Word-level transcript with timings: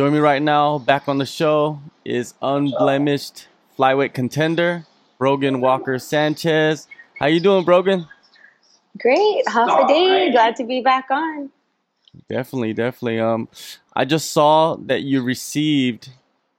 Join 0.00 0.14
me 0.14 0.18
right 0.18 0.40
now, 0.40 0.78
back 0.78 1.08
on 1.08 1.18
the 1.18 1.26
show, 1.26 1.78
is 2.06 2.32
unblemished 2.40 3.48
flyweight 3.78 4.14
contender, 4.14 4.86
Brogan 5.18 5.60
Walker 5.60 5.98
Sanchez. 5.98 6.88
How 7.18 7.26
you 7.26 7.38
doing, 7.38 7.66
Brogan? 7.66 8.06
Great. 8.98 9.46
Half 9.46 9.68
a 9.68 9.86
day. 9.86 10.30
Glad 10.32 10.56
to 10.56 10.64
be 10.64 10.80
back 10.80 11.08
on. 11.10 11.50
Definitely, 12.30 12.72
definitely. 12.72 13.20
Um, 13.20 13.48
I 13.94 14.06
just 14.06 14.32
saw 14.32 14.76
that 14.76 15.02
you 15.02 15.22
received 15.22 16.08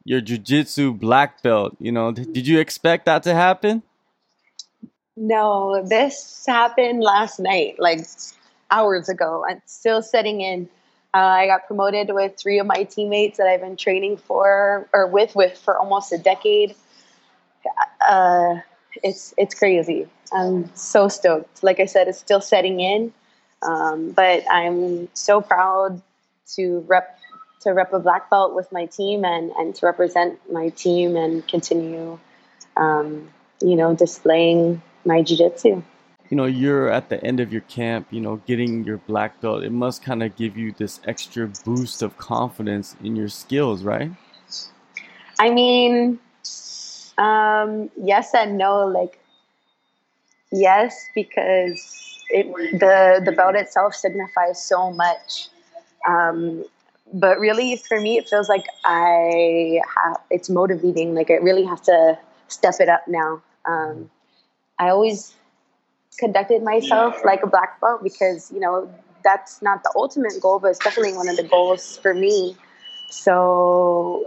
your 0.04 0.22
jiu-jitsu 0.22 0.94
black 0.94 1.42
belt. 1.42 1.76
You 1.80 1.92
know, 1.92 2.12
did 2.12 2.46
you 2.46 2.60
expect 2.60 3.08
that 3.08 3.24
to 3.24 3.34
happen? 3.34 3.82
No, 5.18 5.84
this 5.84 6.46
happened 6.48 7.02
last 7.02 7.40
night, 7.40 7.80
like 7.80 8.02
hours 8.70 9.10
ago. 9.10 9.44
I'm 9.50 9.64
still 9.66 10.04
setting 10.04 10.42
in. 10.42 10.70
Uh, 11.14 11.18
I 11.18 11.48
got 11.48 11.68
promoted 11.68 12.10
with 12.14 12.38
three 12.38 12.60
of 12.60 12.66
my 12.66 12.84
teammates 12.84 13.38
that 13.38 13.48
I've 13.48 13.60
been 13.60 13.76
training 13.76 14.18
for 14.18 14.88
or 14.94 15.08
with 15.08 15.36
with 15.36 15.58
for 15.58 15.78
almost 15.78 16.14
a 16.14 16.18
decade. 16.18 16.74
Uh, 18.08 18.56
it's 19.04 19.34
it's 19.38 19.54
crazy. 19.54 20.08
I'm 20.34 20.74
so 20.76 21.10
stoked. 21.10 21.64
Like 21.64 21.80
I 21.82 21.86
said, 21.86 22.08
it's 22.08 22.20
still 22.20 22.40
setting 22.40 22.80
in, 22.80 23.14
um, 23.62 24.12
but 24.12 24.44
I'm 24.50 25.10
so 25.14 25.42
proud 25.42 26.02
to 26.56 26.80
rep 26.88 27.18
to 27.62 27.72
rep 27.72 27.92
a 27.94 28.00
black 28.00 28.30
belt 28.30 28.56
with 28.56 28.72
my 28.72 28.86
team 28.86 29.26
and 29.26 29.52
and 29.52 29.76
to 29.76 29.86
represent 29.86 30.40
my 30.52 30.70
team 30.70 31.18
and 31.18 31.46
continue, 31.46 32.18
um, 32.78 33.30
you 33.62 33.76
know, 33.76 33.94
displaying 33.94 34.82
my 35.04 35.22
jiu-jitsu 35.22 35.84
you 36.32 36.38
know 36.38 36.46
you're 36.46 36.90
at 36.90 37.10
the 37.10 37.24
end 37.24 37.40
of 37.40 37.52
your 37.52 37.62
camp 37.64 38.08
you 38.10 38.22
know 38.22 38.38
getting 38.48 38.84
your 38.86 38.98
black 38.98 39.40
belt 39.42 39.64
it 39.64 39.72
must 39.72 40.02
kind 40.02 40.24
of 40.24 40.36
give 40.38 40.58
you 40.58 40.72
this 40.78 41.02
extra 41.06 41.48
boost 41.66 42.02
of 42.02 42.18
confidence 42.18 42.96
in 43.04 43.16
your 43.16 43.28
skills 43.28 43.84
right? 43.84 44.12
I 45.40 45.52
mean 45.52 46.20
um, 47.18 47.92
yes 48.02 48.34
and 48.34 48.58
no 48.58 48.88
like 48.88 49.20
yes 50.52 51.06
because 51.14 52.24
it, 52.30 52.48
the 52.80 53.22
the 53.24 53.34
belt 53.34 53.56
itself 53.56 53.94
signifies 53.94 54.64
so 54.64 54.92
much. 54.92 55.50
Um, 56.08 56.64
but 57.14 57.40
really 57.40 57.76
for 57.76 58.00
me 58.00 58.18
it 58.18 58.30
feels 58.30 58.48
like 58.48 58.64
i 58.86 59.82
have 59.98 60.16
it's 60.30 60.50
motivating 60.50 61.14
like 61.14 61.30
i 61.30 61.34
really 61.34 61.66
have 61.66 61.82
to 61.82 62.18
step 62.48 62.76
it 62.80 62.88
up 62.88 63.06
now. 63.06 63.42
Um, 63.66 64.10
i 64.80 64.88
always 64.88 65.36
conducted 66.20 66.64
myself 66.64 67.24
like 67.24 67.44
a 67.44 67.48
black 67.48 67.80
belt 67.82 68.04
because 68.04 68.52
you 68.52 68.60
know 68.60 68.90
that's 69.24 69.62
not 69.62 69.84
the 69.84 69.92
ultimate 69.96 70.34
goal, 70.42 70.60
but 70.60 70.70
it's 70.70 70.80
definitely 70.80 71.14
one 71.14 71.30
of 71.30 71.38
the 71.38 71.44
goals 71.44 71.98
for 71.98 72.14
me. 72.14 72.56
So, 73.10 74.26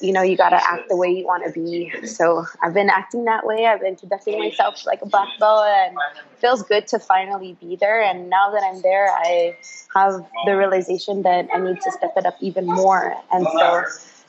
you 0.00 0.12
know, 0.12 0.22
you 0.22 0.36
got 0.36 0.50
to 0.50 0.56
act 0.56 0.88
the 0.88 0.96
way 0.96 1.08
you 1.10 1.24
want 1.24 1.44
to 1.46 1.52
be. 1.52 2.06
So 2.06 2.44
I've 2.62 2.74
been 2.74 2.90
acting 2.90 3.24
that 3.24 3.46
way. 3.46 3.66
I've 3.66 3.80
been 3.80 3.96
conducting 3.96 4.38
myself 4.38 4.84
like 4.86 5.02
a 5.02 5.06
black 5.06 5.28
belt, 5.38 5.66
and 5.66 5.96
it 5.96 6.38
feels 6.38 6.62
good 6.62 6.86
to 6.88 6.98
finally 6.98 7.56
be 7.60 7.76
there. 7.76 8.02
And 8.02 8.28
now 8.28 8.50
that 8.50 8.62
I'm 8.62 8.82
there, 8.82 9.08
I 9.10 9.56
have 9.94 10.26
the 10.46 10.56
realization 10.56 11.22
that 11.22 11.48
I 11.52 11.58
need 11.58 11.80
to 11.80 11.92
step 11.92 12.12
it 12.16 12.26
up 12.26 12.36
even 12.40 12.66
more. 12.66 13.14
And 13.32 13.46
so 13.46 13.84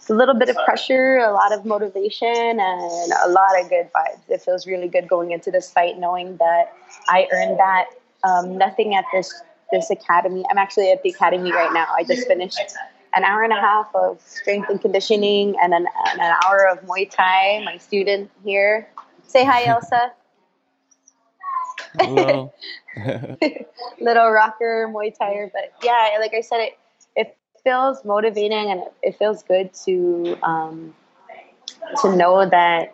a 0.09 0.13
little 0.13 0.35
bit 0.35 0.49
of 0.49 0.57
pressure, 0.65 1.17
a 1.17 1.31
lot 1.31 1.51
of 1.53 1.65
motivation, 1.65 2.27
and 2.27 3.11
a 3.23 3.29
lot 3.29 3.59
of 3.59 3.69
good 3.69 3.89
vibes. 3.93 4.29
It 4.29 4.41
feels 4.41 4.67
really 4.67 4.87
good 4.87 5.07
going 5.07 5.31
into 5.31 5.51
this 5.51 5.71
fight, 5.71 5.97
knowing 5.97 6.37
that 6.37 6.73
I 7.07 7.27
earned 7.31 7.59
that. 7.59 7.85
Um, 8.23 8.57
nothing 8.57 8.95
at 8.95 9.05
this 9.13 9.33
this 9.71 9.89
academy. 9.89 10.43
I'm 10.49 10.57
actually 10.57 10.91
at 10.91 11.03
the 11.03 11.09
academy 11.09 11.51
right 11.51 11.71
now. 11.73 11.85
I 11.95 12.03
just 12.03 12.27
finished 12.27 12.59
an 13.13 13.23
hour 13.23 13.43
and 13.43 13.53
a 13.53 13.59
half 13.59 13.87
of 13.95 14.21
strength 14.21 14.69
and 14.69 14.81
conditioning 14.81 15.55
and 15.61 15.73
an, 15.73 15.87
and 16.11 16.21
an 16.21 16.35
hour 16.45 16.67
of 16.67 16.81
Muay 16.81 17.09
Thai. 17.09 17.61
My 17.63 17.77
student 17.77 18.29
here, 18.43 18.89
say 19.27 19.45
hi, 19.45 19.65
Elsa. 19.67 20.11
Hello. 21.99 22.53
Little 23.99 24.29
rocker 24.29 24.91
Muay 24.93 25.17
Thai, 25.17 25.49
but 25.53 25.73
yeah, 25.83 26.17
like 26.19 26.33
I 26.33 26.41
said, 26.41 26.59
it 26.59 26.77
feels 27.63 28.03
motivating 28.05 28.71
and 28.71 28.83
it 29.01 29.17
feels 29.17 29.43
good 29.43 29.73
to 29.85 30.37
um, 30.43 30.95
to 32.01 32.15
know 32.15 32.47
that 32.47 32.93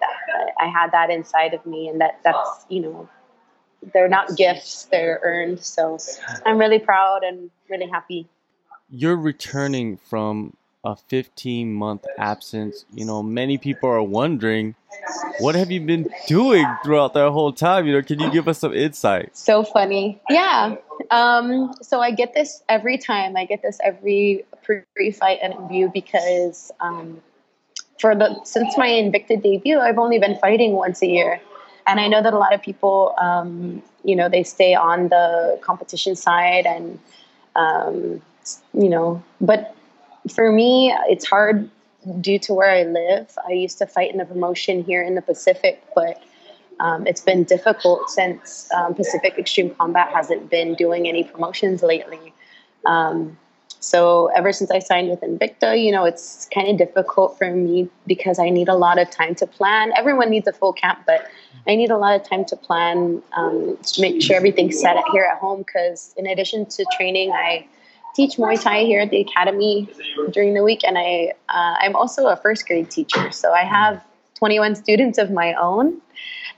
I 0.60 0.68
had 0.68 0.92
that 0.92 1.10
inside 1.10 1.54
of 1.54 1.66
me 1.66 1.88
and 1.88 2.02
that 2.02 2.20
that's 2.24 2.66
you 2.70 2.82
know 2.82 3.10
they're 3.94 4.10
not 4.10 4.36
gifts 4.36 4.86
they're 4.86 5.20
earned 5.24 5.64
so 5.64 5.98
I'm 6.46 6.58
really 6.58 6.80
proud 6.80 7.24
and 7.24 7.52
really 7.70 7.88
happy. 7.88 8.28
You're 8.90 9.18
returning 9.18 9.98
from 9.98 10.56
a 10.86 10.96
15 10.96 11.74
month 11.74 12.06
absence. 12.18 12.86
You 12.94 13.06
know, 13.06 13.24
many 13.24 13.58
people 13.58 13.90
are 13.90 14.04
wondering, 14.04 14.76
what 15.40 15.56
have 15.56 15.72
you 15.72 15.82
been 15.82 16.08
doing 16.28 16.66
throughout 16.84 17.14
that 17.16 17.32
whole 17.32 17.52
time? 17.52 17.88
You 17.88 17.94
know, 17.94 18.02
can 18.04 18.20
you 18.20 18.32
give 18.32 18.48
us 18.48 18.60
some 18.60 18.74
insight? 18.74 19.36
So 19.36 19.64
funny. 19.64 20.22
Yeah. 20.30 20.76
Um, 21.12 21.74
so 21.82 22.02
I 22.02 22.12
get 22.12 22.34
this 22.34 22.64
every 22.70 22.98
time. 22.98 23.36
I 23.38 23.46
get 23.46 23.62
this 23.62 23.80
every 23.84 24.46
pre 24.64 25.12
fight 25.12 25.40
interview 25.44 25.90
because 25.94 26.72
um, 26.80 27.22
for 28.00 28.16
the 28.16 28.44
since 28.44 28.78
my 28.78 28.88
Invicta 28.88 29.42
debut, 29.42 29.80
I've 29.80 29.98
only 29.98 30.20
been 30.20 30.38
fighting 30.38 30.74
once 30.74 31.02
a 31.02 31.08
year. 31.08 31.42
And 31.88 32.00
I 32.00 32.08
know 32.08 32.22
that 32.22 32.34
a 32.34 32.38
lot 32.38 32.54
of 32.54 32.62
people, 32.62 33.14
um, 33.20 33.84
you 34.04 34.16
know, 34.16 34.28
they 34.28 34.44
stay 34.44 34.74
on 34.74 35.10
the 35.10 35.60
competition 35.62 36.16
side 36.16 36.66
and, 36.66 37.00
um, 37.56 38.22
you 38.74 38.90
know, 38.90 39.24
but 39.40 39.76
for 40.34 40.52
me, 40.52 40.96
it's 41.08 41.28
hard 41.28 41.70
due 42.22 42.40
to 42.40 42.54
where 42.54 42.72
I 42.72 42.84
live. 42.84 43.38
I 43.48 43.52
used 43.52 43.78
to 43.80 43.86
fight 43.86 44.12
in 44.12 44.18
the 44.18 44.26
promotion 44.26 44.84
here 44.84 45.04
in 45.04 45.16
the 45.16 45.22
Pacific, 45.22 45.84
but 45.94 46.22
um, 46.80 47.08
it's 47.08 47.22
been 47.22 47.44
difficult 47.44 48.10
since 48.10 48.70
um, 48.74 48.94
Pacific 48.94 49.38
Extreme 49.38 49.76
Combat 49.76 50.10
hasn't 50.10 50.50
been 50.50 50.76
doing 50.76 51.08
any 51.08 51.24
promotions 51.24 51.84
lately. 51.84 52.34
Um, 52.86 53.38
so 53.80 54.32
ever 54.36 54.52
since 54.52 54.72
I 54.72 54.80
signed 54.80 55.10
with 55.10 55.22
Invicta, 55.22 55.82
you 55.82 55.92
know, 55.92 56.06
it's 56.06 56.50
kind 56.54 56.68
of 56.68 56.78
difficult 56.78 57.38
for 57.38 57.52
me 57.52 57.88
because 58.08 58.40
I 58.40 58.50
need 58.50 58.68
a 58.68 58.76
lot 58.76 58.98
of 58.98 59.12
time 59.12 59.36
to 59.36 59.48
plan. 59.48 59.94
Everyone 59.96 60.30
needs 60.30 60.48
a 60.48 60.54
full 60.54 60.74
camp, 60.74 61.00
but 61.06 61.28
I 61.68 61.76
need 61.76 61.92
a 61.92 61.98
lot 61.98 62.20
of 62.20 62.28
time 62.28 62.46
to 62.46 62.56
plan 62.56 63.22
um, 63.38 63.78
to 63.84 64.02
make 64.02 64.22
sure 64.22 64.36
everything's 64.36 64.80
set 64.80 64.98
here 65.12 65.24
at 65.32 65.38
home. 65.38 65.60
Because 65.60 66.16
in 66.18 66.26
addition 66.26 66.66
to 66.66 66.86
training, 66.98 67.32
I 67.32 67.68
teach 68.16 68.38
Muay 68.38 68.60
Thai 68.60 68.86
here 68.86 69.02
at 69.02 69.12
the 69.12 69.22
academy 69.22 69.88
during 70.32 70.56
the 70.56 70.64
week, 70.64 70.84
and 70.84 70.98
I 70.98 71.34
uh, 71.50 71.76
I'm 71.80 71.96
also 71.96 72.28
a 72.28 72.38
first 72.38 72.66
grade 72.66 72.90
teacher, 72.90 73.32
so 73.32 73.52
I 73.52 73.64
have 73.64 74.04
21 74.36 74.76
students 74.76 75.18
of 75.18 75.32
my 75.32 75.54
own, 75.54 76.02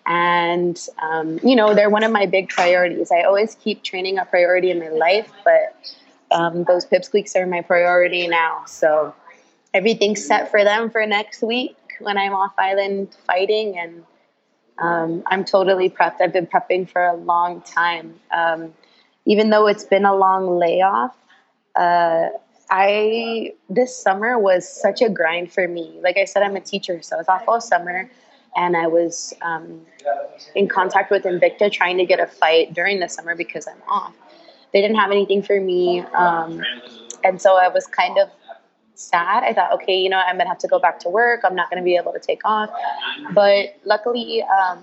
and 0.06 0.80
um, 1.02 1.40
you 1.44 1.56
know 1.56 1.74
they're 1.74 1.90
one 1.90 2.04
of 2.04 2.12
my 2.12 2.26
big 2.26 2.50
priorities. 2.50 3.12
I 3.12 3.22
always 3.24 3.56
keep 3.56 3.84
training 3.84 4.18
a 4.18 4.26
priority 4.26 4.72
in 4.72 4.80
my 4.80 4.90
life, 4.90 5.32
but 5.44 5.96
um, 6.32 6.64
those 6.66 6.86
pipsqueaks 6.86 7.36
are 7.36 7.48
my 7.48 7.62
priority 7.62 8.28
now. 8.28 8.64
So 8.66 9.14
everything's 9.74 10.26
set 10.26 10.52
for 10.52 10.64
them 10.64 10.90
for 10.90 11.06
next 11.06 11.42
week 11.42 11.76
when 12.00 12.18
I'm 12.18 12.34
off 12.34 12.54
island 12.58 13.16
fighting, 13.26 13.78
and 13.78 14.04
um, 14.80 15.24
I'm 15.28 15.46
totally 15.46 15.90
prepped. 15.90 16.22
I've 16.22 16.34
been 16.34 16.48
prepping 16.48 16.90
for 16.90 17.06
a 17.06 17.16
long 17.16 17.62
time. 17.62 18.20
Um, 18.32 18.74
even 19.26 19.50
though 19.50 19.68
it's 19.68 19.84
been 19.84 20.06
a 20.06 20.16
long 20.16 20.58
layoff, 20.58 21.16
uh, 21.76 22.30
I 22.70 23.54
this 23.70 23.96
summer 23.96 24.38
was 24.38 24.68
such 24.68 25.02
a 25.02 25.10
grind 25.10 25.52
for 25.52 25.68
me. 25.68 26.00
Like 26.02 26.18
I 26.18 26.26
said, 26.26 26.44
I'm 26.44 26.56
a 26.56 26.62
teacher, 26.62 27.02
so 27.02 27.16
I 27.16 27.20
was 27.20 27.28
off 27.28 27.44
all 27.48 27.62
summer, 27.62 28.10
and 28.56 28.76
I 28.76 28.88
was 28.88 29.34
um, 29.42 29.82
in 30.56 30.68
contact 30.68 31.12
with 31.12 31.24
Invicta 31.24 31.72
trying 31.72 31.98
to 31.98 32.06
get 32.06 32.20
a 32.20 32.28
fight 32.28 32.74
during 32.74 33.00
the 33.00 33.08
summer 33.08 33.36
because 33.36 33.68
I'm 33.68 33.82
off. 33.88 34.14
They 34.74 34.82
didn't 34.82 34.98
have 34.98 35.12
anything 35.12 35.42
for 35.42 35.60
me, 35.60 36.02
um, 36.14 36.62
and 37.24 37.42
so 37.42 37.56
I 37.56 37.70
was 37.70 37.88
kind 37.88 38.18
of 38.18 38.30
sad. 38.96 39.44
I 39.44 39.54
thought, 39.54 39.72
okay, 39.74 39.98
you 39.98 40.10
know, 40.10 40.18
I'm 40.18 40.38
gonna 40.38 40.50
have 40.50 40.58
to 40.60 40.68
go 40.68 40.80
back 40.80 41.00
to 41.02 41.10
work. 41.10 41.42
I'm 41.44 41.56
not 41.56 41.70
gonna 41.70 41.84
be 41.84 41.96
able 41.96 42.14
to 42.14 42.20
take 42.20 42.42
off, 42.44 42.70
but 43.34 43.78
luckily. 43.86 44.44
Um, 44.44 44.80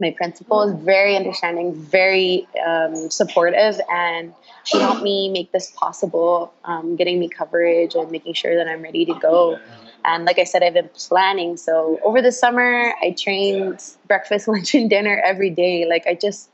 my 0.00 0.10
principal 0.10 0.62
is 0.62 0.74
very 0.82 1.14
understanding, 1.14 1.74
very 1.74 2.48
um, 2.66 3.10
supportive, 3.10 3.80
and 3.92 4.32
she 4.64 4.78
helped 4.78 5.02
me 5.02 5.28
make 5.28 5.52
this 5.52 5.70
possible, 5.72 6.52
um, 6.64 6.96
getting 6.96 7.18
me 7.18 7.28
coverage 7.28 7.94
and 7.94 8.10
making 8.10 8.32
sure 8.34 8.56
that 8.56 8.66
I'm 8.66 8.82
ready 8.82 9.04
to 9.04 9.14
go. 9.14 9.58
And 10.04 10.24
like 10.24 10.38
I 10.38 10.44
said, 10.44 10.62
I've 10.62 10.74
been 10.74 10.88
planning. 10.94 11.58
So 11.58 12.00
over 12.02 12.22
the 12.22 12.32
summer, 12.32 12.94
I 13.02 13.10
trained 13.10 13.82
breakfast, 14.06 14.48
lunch, 14.48 14.74
and 14.74 14.88
dinner 14.88 15.20
every 15.22 15.50
day. 15.50 15.86
Like 15.86 16.06
I 16.06 16.14
just, 16.14 16.50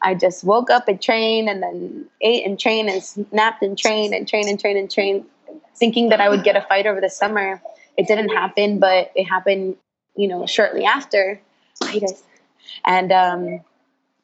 I 0.00 0.14
just 0.14 0.44
woke 0.44 0.70
up 0.70 0.86
and 0.86 1.02
trained, 1.02 1.48
and 1.48 1.62
then 1.62 2.06
ate 2.20 2.46
and 2.46 2.58
trained, 2.58 2.88
and 2.88 3.02
snapped 3.02 3.62
and 3.62 3.76
trained, 3.76 4.14
and 4.14 4.28
trained 4.28 4.48
and 4.48 4.60
trained 4.60 4.78
and 4.78 4.90
trained, 4.90 5.24
thinking 5.74 6.10
that 6.10 6.20
I 6.20 6.28
would 6.28 6.44
get 6.44 6.56
a 6.56 6.62
fight 6.62 6.86
over 6.86 7.00
the 7.00 7.10
summer. 7.10 7.60
It 7.96 8.06
didn't 8.06 8.28
happen, 8.28 8.78
but 8.78 9.10
it 9.16 9.24
happened, 9.24 9.76
you 10.14 10.28
know, 10.28 10.46
shortly 10.46 10.84
after. 10.84 11.40
Hey 11.84 12.00
guys 12.00 12.22
and 12.84 13.12
um, 13.12 13.60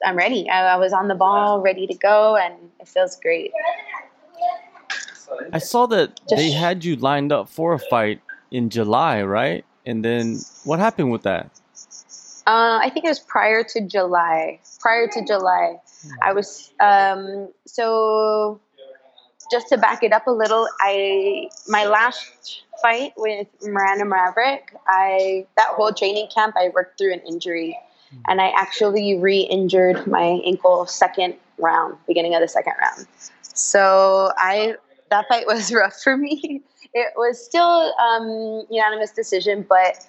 I'm 0.04 0.16
ready. 0.16 0.48
I, 0.48 0.74
I, 0.74 0.76
was 0.76 0.92
on 0.92 1.08
the 1.08 1.14
ball, 1.14 1.60
ready 1.60 1.86
to 1.86 1.94
go, 1.94 2.36
and 2.36 2.54
it 2.80 2.88
feels 2.88 3.16
great. 3.20 3.52
I 5.52 5.58
saw 5.58 5.86
that 5.86 6.20
they 6.28 6.50
had 6.50 6.84
you 6.84 6.96
lined 6.96 7.32
up 7.32 7.48
for 7.48 7.72
a 7.72 7.78
fight 7.78 8.20
in 8.50 8.70
July, 8.70 9.22
right? 9.22 9.64
And 9.86 10.04
then 10.04 10.40
what 10.64 10.78
happened 10.78 11.10
with 11.10 11.22
that? 11.22 11.50
Uh, 12.46 12.78
I 12.82 12.90
think 12.92 13.06
it 13.06 13.08
was 13.08 13.20
prior 13.20 13.64
to 13.64 13.80
July. 13.80 14.60
Prior 14.80 15.08
to 15.08 15.24
July, 15.24 15.80
I 16.22 16.32
was 16.32 16.72
um, 16.80 17.48
so. 17.66 18.60
Just 19.50 19.68
to 19.68 19.76
back 19.76 20.02
it 20.02 20.10
up 20.10 20.26
a 20.26 20.30
little, 20.30 20.66
I 20.80 21.48
my 21.68 21.84
last 21.84 22.62
fight 22.80 23.12
with 23.16 23.46
Miranda 23.62 24.06
Maverick, 24.06 24.74
I 24.88 25.46
that 25.56 25.68
whole 25.74 25.92
training 25.92 26.28
camp 26.34 26.54
I 26.56 26.70
worked 26.74 26.98
through 26.98 27.12
an 27.12 27.20
injury, 27.28 27.78
and 28.28 28.40
I 28.40 28.52
actually 28.56 29.16
re-injured 29.16 30.06
my 30.06 30.40
ankle 30.44 30.86
second 30.86 31.34
round, 31.58 31.96
beginning 32.06 32.34
of 32.34 32.40
the 32.40 32.48
second 32.48 32.74
round. 32.80 33.06
So 33.42 34.32
I 34.36 34.76
that 35.10 35.26
fight 35.28 35.46
was 35.46 35.72
rough 35.74 36.00
for 36.02 36.16
me. 36.16 36.62
It 36.92 37.12
was 37.16 37.44
still 37.44 37.92
um, 37.98 38.66
unanimous 38.70 39.10
decision, 39.10 39.66
but 39.68 40.04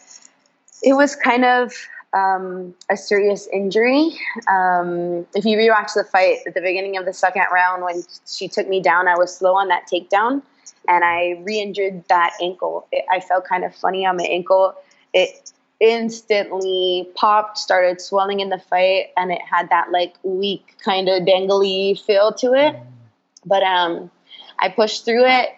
it 0.83 0.93
was 0.93 1.15
kind 1.15 1.45
of 1.45 1.73
um, 2.13 2.73
a 2.89 2.97
serious 2.97 3.47
injury. 3.51 4.17
Um, 4.47 5.25
if 5.35 5.45
you 5.45 5.57
rewatch 5.57 5.93
the 5.95 6.03
fight 6.03 6.39
at 6.47 6.53
the 6.53 6.61
beginning 6.61 6.97
of 6.97 7.05
the 7.05 7.13
second 7.13 7.45
round, 7.51 7.83
when 7.83 8.03
she 8.25 8.47
took 8.47 8.67
me 8.67 8.81
down, 8.81 9.07
I 9.07 9.17
was 9.17 9.35
slow 9.35 9.55
on 9.55 9.67
that 9.67 9.87
takedown, 9.91 10.41
and 10.87 11.03
I 11.03 11.41
re-injured 11.43 12.07
that 12.07 12.33
ankle. 12.41 12.87
It, 12.91 13.05
I 13.11 13.19
felt 13.19 13.45
kind 13.45 13.63
of 13.63 13.75
funny 13.75 14.05
on 14.05 14.17
my 14.17 14.23
ankle. 14.23 14.75
It 15.13 15.51
instantly 15.79 17.09
popped, 17.15 17.57
started 17.57 18.01
swelling 18.01 18.39
in 18.39 18.49
the 18.49 18.59
fight, 18.59 19.07
and 19.17 19.31
it 19.31 19.41
had 19.41 19.69
that 19.69 19.91
like 19.91 20.15
weak 20.23 20.75
kind 20.83 21.09
of 21.09 21.23
dangly 21.23 21.99
feel 21.99 22.33
to 22.33 22.53
it. 22.53 22.75
But 23.45 23.63
um, 23.63 24.09
I 24.59 24.69
pushed 24.69 25.05
through 25.05 25.25
it, 25.25 25.49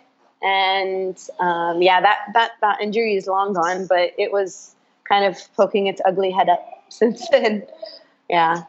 and 0.42 1.18
um, 1.40 1.82
yeah, 1.82 2.02
that 2.02 2.18
that 2.34 2.52
that 2.62 2.82
injury 2.82 3.16
is 3.16 3.28
long 3.28 3.54
gone, 3.54 3.88
but 3.88 4.14
it 4.18 4.32
was 4.32 4.76
kind 5.08 5.26
of 5.26 5.38
poking 5.56 5.88
its 5.88 6.02
ugly 6.06 6.32
head 6.32 6.50
up 6.50 6.66
since 6.90 7.28
then. 7.30 7.66
Yeah. 8.30 8.64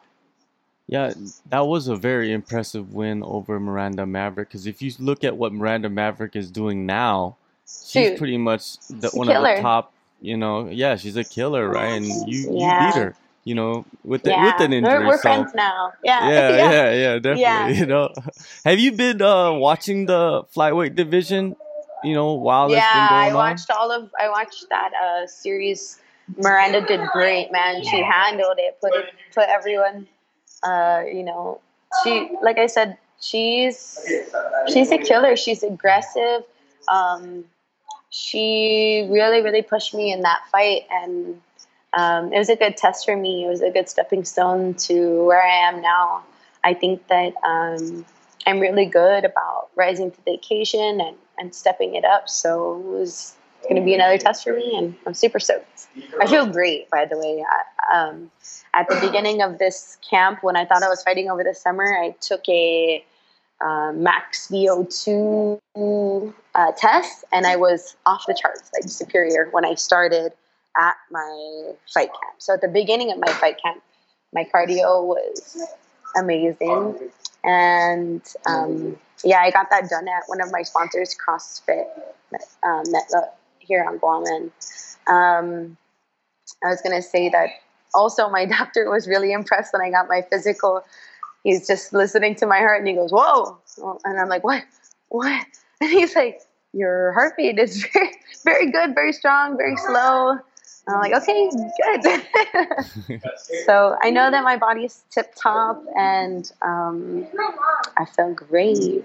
Yeah, 0.90 1.12
that 1.50 1.66
was 1.66 1.86
a 1.88 1.96
very 1.96 2.32
impressive 2.32 2.94
win 2.94 3.22
over 3.22 3.60
Miranda 3.60 4.06
Maverick. 4.06 4.48
Because 4.48 4.66
if 4.66 4.80
you 4.80 4.90
look 4.98 5.22
at 5.22 5.36
what 5.36 5.52
Miranda 5.52 5.90
Maverick 5.90 6.34
is 6.34 6.50
doing 6.50 6.86
now, 6.86 7.36
she's 7.66 8.18
pretty 8.18 8.38
much 8.38 8.78
the, 8.88 9.10
one 9.12 9.28
of 9.28 9.42
the 9.42 9.60
top. 9.60 9.92
You 10.20 10.36
know, 10.36 10.68
yeah, 10.68 10.96
she's 10.96 11.16
a 11.16 11.24
killer, 11.24 11.68
right? 11.68 11.92
And 11.96 12.06
you, 12.06 12.50
Yeah. 12.52 12.86
you 12.88 12.92
beat 12.92 13.00
her. 13.00 13.14
You 13.44 13.54
know, 13.54 13.86
with 14.04 14.24
the, 14.24 14.30
Yeah, 14.30 14.44
with 14.44 14.60
an 14.60 14.72
injury. 14.74 14.98
we're, 14.98 15.06
we're 15.06 15.16
so 15.16 15.22
friends 15.22 15.52
now. 15.54 15.92
Yeah, 16.04 16.28
yeah, 16.28 16.48
yeah, 16.70 16.92
yeah, 16.92 17.14
definitely. 17.14 17.40
Yeah. 17.40 17.68
You 17.80 17.86
know, 17.86 18.12
have 18.64 18.78
you 18.78 18.92
been 18.92 19.22
uh, 19.22 19.52
watching 19.52 20.04
the 20.06 20.42
flyweight 20.54 20.94
division? 20.96 21.56
You 22.04 22.14
know, 22.14 22.34
while 22.34 22.70
yeah. 22.70 22.76
it's 22.78 22.92
been 22.92 23.02
I 23.02 23.20
going 23.22 23.30
on. 23.30 23.36
watched 23.36 23.70
all 23.70 23.90
of. 23.90 24.10
I 24.20 24.28
watched 24.28 24.66
that 24.68 24.90
uh, 24.94 25.26
series. 25.26 25.98
Miranda 26.36 26.84
did 26.84 27.00
great, 27.12 27.50
man. 27.50 27.82
She 27.82 28.02
handled 28.02 28.58
it. 28.58 28.78
Put 28.82 28.94
it. 28.94 29.06
Put 29.34 29.48
everyone. 29.48 30.06
Uh, 30.62 31.02
you 31.10 31.22
know, 31.24 31.60
she 32.04 32.28
like 32.42 32.58
I 32.58 32.66
said, 32.66 32.98
she's 33.20 33.98
she's 34.70 34.90
a 34.90 34.98
killer. 34.98 35.36
She's 35.36 35.62
aggressive. 35.62 36.42
Um, 36.92 37.44
she 38.10 39.06
really, 39.10 39.42
really 39.42 39.62
pushed 39.62 39.94
me 39.94 40.12
in 40.12 40.22
that 40.22 40.40
fight, 40.50 40.82
and 40.90 41.40
um, 41.92 42.32
it 42.32 42.38
was 42.38 42.48
a 42.48 42.56
good 42.56 42.76
test 42.76 43.04
for 43.04 43.16
me. 43.16 43.44
It 43.44 43.48
was 43.48 43.62
a 43.62 43.70
good 43.70 43.88
stepping 43.88 44.24
stone 44.24 44.74
to 44.74 45.24
where 45.24 45.42
I 45.42 45.68
am 45.68 45.80
now. 45.82 46.24
I 46.64 46.74
think 46.74 47.06
that 47.08 47.34
um, 47.44 48.04
I'm 48.46 48.60
really 48.60 48.86
good 48.86 49.24
about 49.24 49.68
rising 49.76 50.10
to 50.10 50.24
the 50.24 50.32
occasion 50.32 51.00
and, 51.00 51.16
and 51.38 51.54
stepping 51.54 51.94
it 51.94 52.04
up. 52.04 52.28
So 52.28 52.78
it 52.78 52.98
was 52.98 53.36
going 53.62 53.76
to 53.76 53.82
be 53.82 53.94
another 53.94 54.18
test 54.18 54.44
for 54.44 54.54
me, 54.54 54.76
and 54.76 54.96
I'm 55.06 55.14
super 55.14 55.38
stoked. 55.38 55.88
I 56.20 56.26
feel 56.26 56.46
great, 56.46 56.88
by 56.90 57.04
the 57.04 57.18
way. 57.18 57.44
I, 57.44 57.98
um, 57.98 58.30
at 58.74 58.88
the 58.88 58.98
beginning 59.00 59.42
of 59.42 59.58
this 59.58 59.98
camp, 60.08 60.42
when 60.42 60.56
I 60.56 60.64
thought 60.64 60.82
I 60.82 60.88
was 60.88 61.02
fighting 61.02 61.30
over 61.30 61.42
the 61.42 61.54
summer, 61.54 61.84
I 61.84 62.14
took 62.20 62.48
a 62.48 63.04
uh, 63.60 63.92
max 63.92 64.48
VO2 64.48 66.32
uh, 66.58 66.72
test, 66.76 67.24
and 67.30 67.46
I 67.46 67.54
was 67.54 67.94
off 68.04 68.24
the 68.26 68.34
charts, 68.34 68.68
like 68.74 68.90
superior, 68.90 69.48
when 69.52 69.64
I 69.64 69.74
started 69.74 70.32
at 70.76 70.94
my 71.08 71.72
fight 71.94 72.08
camp. 72.08 72.34
So 72.38 72.54
at 72.54 72.60
the 72.60 72.68
beginning 72.68 73.12
of 73.12 73.18
my 73.18 73.32
fight 73.34 73.62
camp, 73.62 73.80
my 74.34 74.44
cardio 74.44 75.04
was 75.04 75.56
amazing, 76.16 77.10
and 77.44 78.22
um, 78.44 78.98
yeah, 79.22 79.38
I 79.38 79.52
got 79.52 79.70
that 79.70 79.88
done 79.88 80.08
at 80.08 80.24
one 80.26 80.40
of 80.40 80.50
my 80.50 80.62
sponsors, 80.62 81.14
CrossFit 81.14 81.86
um, 82.64 82.84
here 83.60 83.84
on 83.84 83.98
Guam. 83.98 84.24
And 84.26 84.50
um, 85.06 85.76
I 86.64 86.70
was 86.70 86.82
gonna 86.82 87.02
say 87.02 87.28
that 87.28 87.50
also 87.94 88.28
my 88.28 88.44
doctor 88.58 88.90
was 88.90 89.06
really 89.06 89.30
impressed 89.30 89.72
when 89.72 89.82
I 89.82 89.90
got 89.90 90.08
my 90.08 90.22
physical. 90.28 90.82
He's 91.44 91.68
just 91.68 91.92
listening 91.92 92.34
to 92.36 92.46
my 92.46 92.58
heart 92.58 92.80
and 92.80 92.88
he 92.88 92.94
goes, 92.94 93.12
"Whoa!" 93.12 93.58
And 94.04 94.18
I'm 94.18 94.28
like, 94.28 94.42
"What? 94.42 94.64
What?" 95.08 95.46
And 95.80 95.90
he's 95.90 96.16
like, 96.16 96.40
"Your 96.72 97.12
heartbeat 97.12 97.58
is 97.58 97.86
very, 97.92 98.10
very 98.44 98.70
good, 98.70 98.94
very 98.94 99.12
strong, 99.12 99.56
very 99.56 99.76
slow." 99.76 100.38
And 100.86 100.96
I'm 100.96 101.00
like, 101.00 101.14
"Okay, 101.22 101.50
good." 101.82 103.20
so 103.66 103.96
I 104.02 104.10
know 104.10 104.30
that 104.30 104.42
my 104.44 104.56
body's 104.56 105.04
tip 105.10 105.34
top, 105.34 105.82
and 105.96 106.50
um, 106.62 107.26
I 107.96 108.04
feel 108.04 108.32
great. 108.34 109.04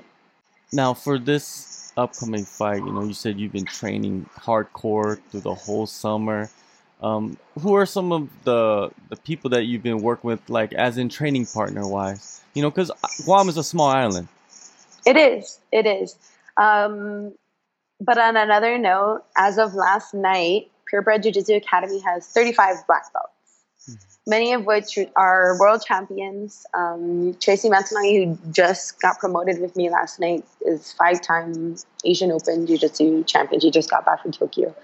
Now, 0.72 0.94
for 0.94 1.20
this 1.20 1.94
upcoming 1.98 2.46
fight, 2.46 2.78
you 2.78 2.92
know, 2.92 3.04
you 3.04 3.14
said 3.14 3.40
you've 3.40 3.52
been 3.52 3.66
training 3.66 4.28
hardcore 4.38 5.20
through 5.30 5.42
the 5.42 5.54
whole 5.54 5.86
summer. 5.86 6.50
Um, 7.02 7.38
who 7.60 7.76
are 7.76 7.86
some 7.86 8.12
of 8.12 8.30
the 8.44 8.92
the 9.10 9.18
people 9.18 9.50
that 9.52 9.66
you've 9.66 9.84
been 9.84 10.02
working 10.02 10.28
with, 10.30 10.50
like 10.50 10.74
as 10.74 10.98
in 10.98 11.10
training 11.10 11.46
partner 11.48 11.88
wise? 11.88 12.42
You 12.54 12.62
know, 12.62 12.72
because 12.72 12.92
Guam 13.26 13.50
is 13.50 13.58
a 13.58 13.64
small 13.64 13.90
island. 13.90 14.28
It 15.06 15.18
is. 15.18 15.60
It 15.72 15.86
is. 15.86 16.16
Um, 16.56 17.34
but 18.00 18.18
on 18.18 18.36
another 18.36 18.78
note, 18.78 19.24
as 19.38 19.58
of 19.58 19.74
last 19.74 20.14
night, 20.14 20.72
Purebred 20.88 21.24
Jiu 21.24 21.32
Jitsu 21.32 21.56
Academy 21.56 22.00
has 22.02 22.28
35 22.28 22.86
black 22.88 23.12
belts, 23.14 24.00
many 24.28 24.54
of 24.54 24.66
which 24.66 24.98
are 25.16 25.58
world 25.60 25.84
champions. 25.86 26.66
Um, 26.74 27.36
Tracy 27.40 27.70
Mantanagi, 27.70 28.26
who 28.26 28.52
just 28.52 29.02
got 29.02 29.18
promoted 29.20 29.60
with 29.60 29.76
me 29.76 29.90
last 29.90 30.20
night, 30.20 30.46
is 30.62 30.92
five 30.94 31.22
time 31.22 31.76
Asian 32.06 32.32
Open 32.32 32.68
Jiu 32.68 32.78
Jitsu 32.78 33.24
champion. 33.24 33.62
She 33.62 33.72
just 33.72 33.90
got 33.90 34.06
back 34.06 34.22
from 34.22 34.32
Tokyo. 34.32 34.76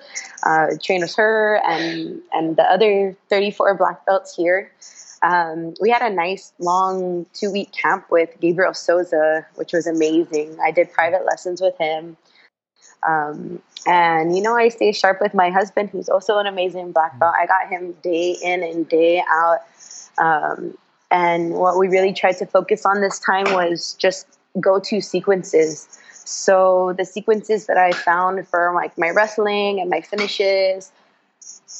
Uh, 0.44 0.68
trained 0.82 1.04
with 1.04 1.16
her 1.16 1.62
and, 1.68 2.22
and 2.34 2.56
the 2.56 2.64
other 2.64 3.16
34 3.30 3.76
black 3.76 4.06
belts 4.06 4.36
here. 4.36 4.72
Um, 5.22 5.74
we 5.82 5.90
had 5.90 6.02
a 6.02 6.10
nice 6.10 6.54
long 6.60 7.26
two 7.34 7.52
week 7.52 7.72
camp 7.72 8.06
with 8.10 8.30
Gabriel 8.40 8.74
Souza, 8.74 9.46
which 9.56 9.74
was 9.74 9.86
amazing. 9.86 10.58
I 10.64 10.72
did 10.72 10.92
private 10.94 11.26
lessons 11.26 11.62
with 11.62 11.78
him. 11.78 12.16
Um, 13.08 13.62
and 13.88 14.36
you 14.36 14.42
know, 14.42 14.56
I 14.56 14.70
stay 14.70 14.92
sharp 14.92 15.22
with 15.22 15.34
my 15.34 15.50
husband, 15.50 15.90
who's 15.90 16.10
also 16.10 16.38
an 16.38 16.48
amazing 16.48 16.92
black 16.92 17.18
belt. 17.20 17.34
I 17.40 17.46
got 17.46 17.70
him 17.70 17.94
day 18.04 18.38
in 18.44 18.64
and 18.64 18.88
day 18.88 19.24
out. 19.30 19.60
Um, 20.18 20.78
and 21.12 21.54
what 21.54 21.78
we 21.78 21.88
really 21.88 22.14
tried 22.14 22.38
to 22.38 22.46
focus 22.46 22.86
on 22.86 23.02
this 23.02 23.20
time 23.20 23.54
was 23.54 23.96
just 24.00 24.28
go 24.60 24.80
to 24.80 25.02
sequences. 25.02 25.88
So 26.12 26.94
the 26.98 27.06
sequences 27.06 27.66
that 27.66 27.78
I 27.78 27.92
found 27.92 28.48
for 28.48 28.74
like 28.76 28.98
my 28.98 29.10
wrestling 29.10 29.80
and 29.80 29.90
my 29.90 30.02
finishes, 30.02 30.92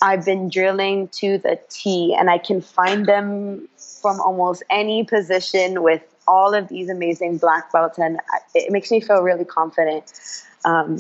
I've 0.02 0.26
been 0.26 0.50
drilling 0.50 1.10
to 1.10 1.38
the 1.38 1.60
T, 1.70 2.16
and 2.18 2.30
I 2.30 2.38
can 2.38 2.62
find 2.62 3.06
them 3.06 3.68
from 4.02 4.20
almost 4.22 4.64
any 4.70 5.04
position 5.04 5.84
with 5.84 6.02
all 6.28 6.54
of 6.54 6.68
these 6.70 6.90
amazing 6.90 7.38
black 7.38 7.72
belts, 7.72 7.98
and 8.00 8.20
it 8.56 8.72
makes 8.72 8.90
me 8.90 9.02
feel 9.02 9.22
really 9.22 9.46
confident. 9.46 10.12
Um, 10.66 10.98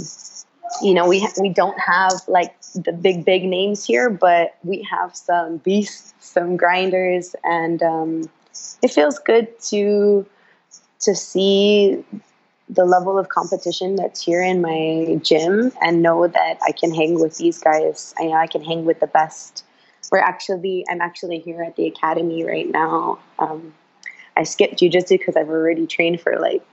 you 0.81 0.93
know, 0.93 1.07
we 1.07 1.27
we 1.39 1.49
don't 1.49 1.79
have 1.79 2.13
like 2.27 2.55
the 2.75 2.91
big 2.91 3.25
big 3.25 3.43
names 3.43 3.85
here, 3.85 4.09
but 4.09 4.55
we 4.63 4.87
have 4.89 5.15
some 5.15 5.57
beasts, 5.57 6.13
some 6.19 6.57
grinders, 6.57 7.35
and 7.43 7.81
um, 7.81 8.29
it 8.81 8.91
feels 8.91 9.19
good 9.19 9.47
to 9.69 10.25
to 11.01 11.15
see 11.15 12.03
the 12.69 12.85
level 12.85 13.17
of 13.17 13.29
competition 13.29 13.95
that's 13.95 14.23
here 14.23 14.43
in 14.43 14.61
my 14.61 15.19
gym 15.23 15.71
and 15.81 16.03
know 16.03 16.27
that 16.27 16.59
I 16.65 16.71
can 16.71 16.93
hang 16.93 17.19
with 17.19 17.37
these 17.37 17.57
guys. 17.59 18.13
I 18.19 18.25
know 18.25 18.33
I 18.33 18.47
can 18.47 18.63
hang 18.63 18.85
with 18.85 18.99
the 18.99 19.07
best. 19.07 19.65
We're 20.11 20.19
actually, 20.19 20.85
I'm 20.89 21.01
actually 21.01 21.39
here 21.39 21.63
at 21.63 21.75
the 21.75 21.87
academy 21.87 22.43
right 22.43 22.69
now. 22.69 23.19
Um, 23.39 23.73
I 24.37 24.43
skipped 24.43 24.79
jujitsu 24.79 25.17
because 25.17 25.35
I've 25.35 25.49
already 25.49 25.87
trained 25.87 26.21
for 26.21 26.37
like 26.39 26.63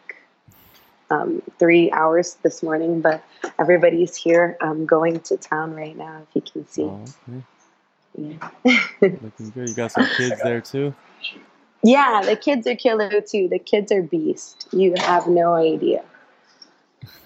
um, 1.11 1.43
three 1.59 1.91
hours 1.91 2.35
this 2.43 2.63
morning, 2.63 3.01
but 3.01 3.23
everybody's 3.59 4.17
here 4.17 4.57
um, 4.61 4.87
going 4.87 5.21
to 5.21 5.37
town 5.37 5.75
right 5.75 5.97
now, 5.97 6.23
if 6.23 6.35
you 6.35 6.43
can 6.43 6.67
see. 6.69 6.83
Oh, 6.83 7.05
okay. 7.29 7.43
Yeah. 8.19 8.49
Looking 9.01 9.51
good. 9.51 9.69
You 9.69 9.75
got 9.75 9.93
some 9.93 10.07
kids 10.17 10.41
there 10.43 10.61
too. 10.61 10.95
yeah, 11.83 12.23
the 12.25 12.37
kids 12.37 12.67
are 12.67 12.77
killer 12.77 13.21
too. 13.21 13.49
The 13.49 13.59
kids 13.59 13.93
are 13.93 14.03
beast. 14.03 14.69
You 14.73 14.95
have 14.97 15.27
no 15.27 15.53
idea. 15.55 16.03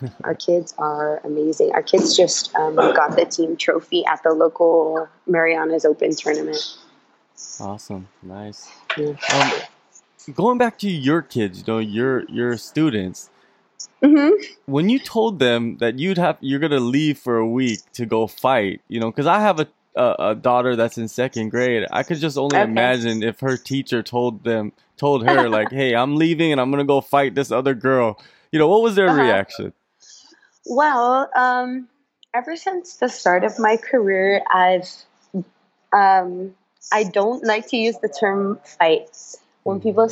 our 0.25 0.34
kids 0.34 0.75
are 0.78 1.20
amazing. 1.25 1.72
Our 1.72 1.82
kids 1.82 2.16
just 2.16 2.54
um, 2.54 2.76
got 2.76 3.16
the 3.16 3.25
team 3.25 3.56
trophy 3.56 4.04
at 4.04 4.22
the 4.22 4.30
local 4.30 5.08
Mariana's 5.26 5.84
Open 5.84 6.14
tournament. 6.14 6.78
Awesome, 7.60 8.08
nice. 8.22 8.68
Yeah. 8.96 9.14
Um, 9.32 10.34
going 10.34 10.58
back 10.58 10.78
to 10.78 10.90
your 10.90 11.22
kids, 11.22 11.58
you 11.58 11.64
know, 11.66 11.78
your 11.78 12.28
your 12.28 12.56
students. 12.56 13.30
Mm-hmm. 14.02 14.42
When 14.66 14.88
you 14.88 14.99
told 14.99 15.38
them 15.38 15.78
that 15.78 15.99
you'd 15.99 16.18
have 16.18 16.38
you're 16.40 16.60
gonna 16.60 16.80
leave 16.80 17.18
for 17.18 17.37
a 17.37 17.46
week 17.46 17.80
to 17.94 18.06
go 18.06 18.26
fight, 18.26 18.80
you 18.88 19.00
know, 19.00 19.10
because 19.10 19.26
I 19.26 19.40
have 19.40 19.60
a, 19.60 19.68
a, 19.94 20.30
a 20.30 20.34
daughter 20.34 20.76
that's 20.76 20.99
in 20.99 21.08
second 21.08 21.50
grade. 21.50 21.87
I 21.90 22.02
could 22.02 22.18
just 22.18 22.38
only 22.38 22.56
okay. 22.56 22.70
imagine 22.70 23.22
if 23.22 23.40
her 23.40 23.56
teacher 23.56 24.02
told 24.02 24.44
them 24.44 24.72
told 24.96 25.26
her 25.26 25.49
like, 25.58 25.70
"Hey, 25.70 25.94
I'm 25.94 26.16
leaving 26.16 26.52
and 26.52 26.60
I'm 26.60 26.70
gonna 26.70 26.84
go 26.84 27.00
fight 27.00 27.34
this 27.34 27.50
other 27.50 27.75
girl." 27.75 28.20
You 28.52 28.58
know, 28.58 28.68
what 28.68 28.82
was 28.82 28.94
their 28.96 29.08
uh-huh. 29.08 29.22
reaction? 29.22 29.72
Well, 30.66 31.30
um, 31.37 31.88
ever 32.34 32.56
since 32.56 32.96
the 32.96 33.08
start 33.08 33.44
of 33.44 33.58
my 33.58 33.76
career, 33.76 34.42
I've 34.52 34.88
um, 35.92 36.54
I 36.92 37.04
don't 37.04 37.44
like 37.44 37.68
to 37.68 37.76
use 37.76 37.99
the 37.99 38.08
term 38.08 38.58
fight 38.64 39.10
when 39.62 39.78
mm-hmm. 39.78 39.88
people, 39.88 40.10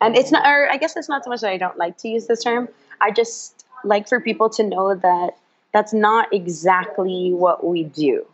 and 0.00 0.16
it's 0.16 0.30
not, 0.30 0.46
or 0.46 0.70
I 0.70 0.76
guess 0.76 0.96
it's 0.96 1.08
not 1.08 1.24
so 1.24 1.30
much 1.30 1.40
that 1.42 1.50
I 1.50 1.56
don't 1.56 1.76
like 1.76 1.98
to 1.98 2.08
use 2.08 2.26
this 2.26 2.42
term. 2.42 2.68
I 3.00 3.10
just 3.10 3.64
like 3.84 4.08
for 4.08 4.20
people 4.20 4.50
to 4.50 4.62
know 4.62 4.94
that 4.94 5.36
that's 5.72 5.92
not 5.92 6.32
exactly 6.32 7.32
what 7.32 7.64
we 7.64 7.84
do. 7.84 8.26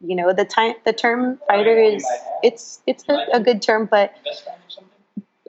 You 0.00 0.16
know, 0.16 0.32
the 0.32 0.44
time 0.44 0.74
the 0.84 0.92
term 0.92 1.38
fighter 1.46 1.78
is 1.78 2.06
it's 2.42 2.80
it's 2.86 3.04
a, 3.08 3.26
a 3.34 3.40
good 3.40 3.60
term, 3.60 3.86
but 3.90 4.14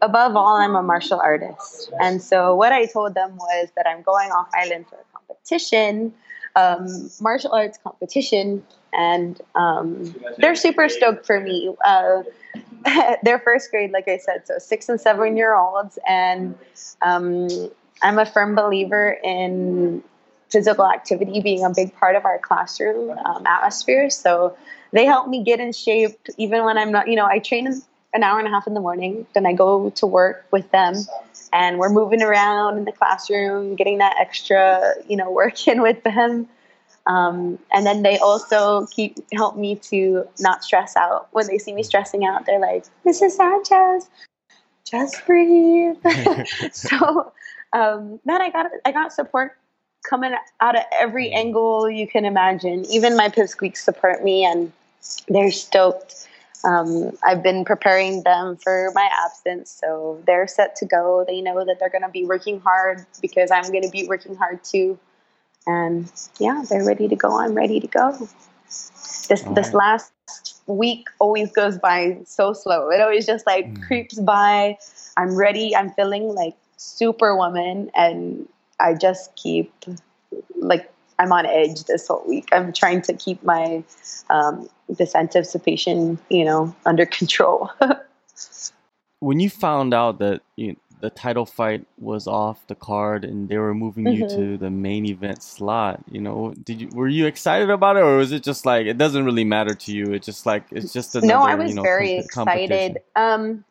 above 0.01 0.35
all, 0.35 0.57
I'm 0.57 0.75
a 0.75 0.83
martial 0.83 1.19
artist. 1.19 1.91
And 2.01 2.21
so 2.21 2.55
what 2.55 2.73
I 2.73 2.85
told 2.85 3.13
them 3.13 3.37
was 3.37 3.69
that 3.75 3.87
I'm 3.87 4.01
going 4.01 4.31
off 4.31 4.49
island 4.53 4.87
for 4.89 4.95
a 4.95 5.17
competition, 5.17 6.13
um, 6.55 7.09
martial 7.21 7.53
arts 7.53 7.79
competition, 7.81 8.65
and 8.91 9.39
um, 9.55 10.15
they're 10.37 10.55
super 10.55 10.89
stoked 10.89 11.25
for 11.25 11.39
me. 11.39 11.73
Uh, 11.85 12.23
they're 13.23 13.39
first 13.39 13.71
grade, 13.71 13.91
like 13.91 14.07
I 14.07 14.17
said, 14.17 14.47
so 14.47 14.57
six 14.57 14.89
and 14.89 14.99
seven 14.99 15.37
year 15.37 15.55
olds, 15.55 15.97
and 16.07 16.57
um, 17.01 17.47
I'm 18.01 18.19
a 18.19 18.25
firm 18.25 18.55
believer 18.55 19.17
in 19.23 20.03
physical 20.49 20.85
activity 20.85 21.41
being 21.41 21.63
a 21.63 21.69
big 21.69 21.95
part 21.95 22.15
of 22.15 22.25
our 22.25 22.37
classroom 22.37 23.17
um, 23.17 23.45
atmosphere. 23.45 24.09
So 24.09 24.57
they 24.91 25.05
help 25.05 25.27
me 25.27 25.43
get 25.43 25.59
in 25.59 25.71
shape, 25.71 26.19
even 26.37 26.65
when 26.65 26.77
I'm 26.77 26.91
not. 26.91 27.07
You 27.07 27.15
know, 27.15 27.25
I 27.25 27.39
train 27.39 27.67
an 28.13 28.23
hour 28.23 28.39
and 28.39 28.47
a 28.47 28.51
half 28.51 28.67
in 28.67 28.73
the 28.73 28.81
morning. 28.81 29.25
Then 29.33 29.45
I 29.45 29.53
go 29.53 29.89
to 29.91 30.05
work 30.05 30.45
with 30.51 30.69
them, 30.71 30.95
and 31.53 31.79
we're 31.79 31.89
moving 31.89 32.21
around 32.21 32.77
in 32.77 32.85
the 32.85 32.91
classroom, 32.91 33.75
getting 33.75 33.99
that 33.99 34.17
extra, 34.19 34.93
you 35.07 35.15
know, 35.15 35.31
work 35.31 35.67
in 35.67 35.81
with 35.81 36.03
them. 36.03 36.47
Um, 37.07 37.57
and 37.73 37.85
then 37.85 38.03
they 38.03 38.19
also 38.19 38.85
keep 38.87 39.17
help 39.33 39.57
me 39.57 39.75
to 39.75 40.27
not 40.39 40.63
stress 40.63 40.95
out. 40.95 41.29
When 41.31 41.47
they 41.47 41.57
see 41.57 41.73
me 41.73 41.83
stressing 41.83 42.25
out, 42.25 42.45
they're 42.45 42.59
like, 42.59 42.85
"Mrs. 43.05 43.31
Sanchez, 43.31 44.09
just 44.85 45.25
breathe." 45.25 45.95
so 46.73 47.31
um, 47.73 48.19
man, 48.25 48.41
I 48.41 48.49
got 48.49 48.67
I 48.85 48.91
got 48.91 49.13
support 49.13 49.57
coming 50.03 50.33
out 50.59 50.75
of 50.75 50.83
every 50.99 51.31
angle 51.31 51.89
you 51.89 52.07
can 52.07 52.25
imagine. 52.25 52.85
Even 52.85 53.15
my 53.15 53.29
pipsqueaks 53.29 53.77
support 53.77 54.23
me, 54.23 54.43
and 54.45 54.71
they're 55.27 55.51
stoked. 55.51 56.27
Um, 56.63 57.17
I've 57.25 57.41
been 57.41 57.65
preparing 57.65 58.21
them 58.23 58.55
for 58.57 58.91
my 58.93 59.09
absence, 59.25 59.71
so 59.71 60.21
they're 60.27 60.47
set 60.47 60.75
to 60.77 60.85
go. 60.85 61.25
They 61.27 61.41
know 61.41 61.65
that 61.65 61.77
they're 61.79 61.89
going 61.89 62.03
to 62.03 62.09
be 62.09 62.25
working 62.25 62.59
hard 62.59 63.05
because 63.21 63.49
I'm 63.51 63.71
going 63.71 63.83
to 63.83 63.89
be 63.89 64.07
working 64.07 64.35
hard 64.35 64.63
too. 64.63 64.99
And 65.65 66.11
yeah, 66.39 66.63
they're 66.69 66.85
ready 66.85 67.07
to 67.07 67.15
go. 67.15 67.39
I'm 67.39 67.53
ready 67.53 67.79
to 67.79 67.87
go. 67.87 68.27
This 69.27 69.43
All 69.45 69.53
this 69.53 69.67
right. 69.67 69.75
last 69.75 70.61
week 70.67 71.07
always 71.19 71.51
goes 71.51 71.77
by 71.77 72.19
so 72.25 72.53
slow. 72.53 72.89
It 72.89 73.01
always 73.01 73.25
just 73.25 73.45
like 73.45 73.73
mm. 73.73 73.87
creeps 73.87 74.19
by. 74.19 74.77
I'm 75.17 75.35
ready. 75.35 75.75
I'm 75.75 75.91
feeling 75.91 76.33
like 76.33 76.55
superwoman, 76.81 77.91
and 77.95 78.47
I 78.79 78.93
just 78.95 79.35
keep 79.35 79.73
like 80.57 80.91
I'm 81.19 81.31
on 81.31 81.45
edge 81.45 81.83
this 81.85 82.07
whole 82.07 82.23
week. 82.27 82.47
I'm 82.51 82.73
trying 82.73 83.01
to 83.03 83.13
keep 83.13 83.43
my 83.43 83.83
um, 84.29 84.67
this 84.89 85.15
anticipation, 85.15 86.17
you 86.29 86.43
know, 86.43 86.75
under 86.85 87.05
control. 87.05 87.69
when 89.19 89.39
you 89.39 89.49
found 89.49 89.93
out 89.93 90.19
that 90.19 90.41
you 90.55 90.69
know, 90.69 90.75
the 91.01 91.09
title 91.09 91.45
fight 91.45 91.85
was 91.97 92.27
off 92.27 92.65
the 92.67 92.75
card 92.75 93.25
and 93.25 93.49
they 93.49 93.57
were 93.57 93.73
moving 93.73 94.05
mm-hmm. 94.05 94.23
you 94.23 94.29
to 94.29 94.57
the 94.57 94.69
main 94.69 95.05
event 95.05 95.41
slot, 95.41 95.99
you 96.09 96.21
know, 96.21 96.53
did 96.63 96.81
you 96.81 96.89
were 96.93 97.07
you 97.07 97.25
excited 97.25 97.69
about 97.69 97.97
it 97.97 98.03
or 98.03 98.17
was 98.17 98.31
it 98.31 98.43
just 98.43 98.65
like 98.65 98.85
it 98.85 98.97
doesn't 98.97 99.25
really 99.25 99.43
matter 99.43 99.75
to 99.75 99.91
you? 99.91 100.13
It's 100.13 100.25
just 100.25 100.45
like 100.45 100.65
it's 100.71 100.93
just 100.93 101.15
another, 101.15 101.27
no. 101.27 101.41
I 101.41 101.55
was 101.55 101.69
you 101.69 101.75
know, 101.75 101.81
very 101.83 102.13
excited. 102.13 102.99
Um, 103.15 103.63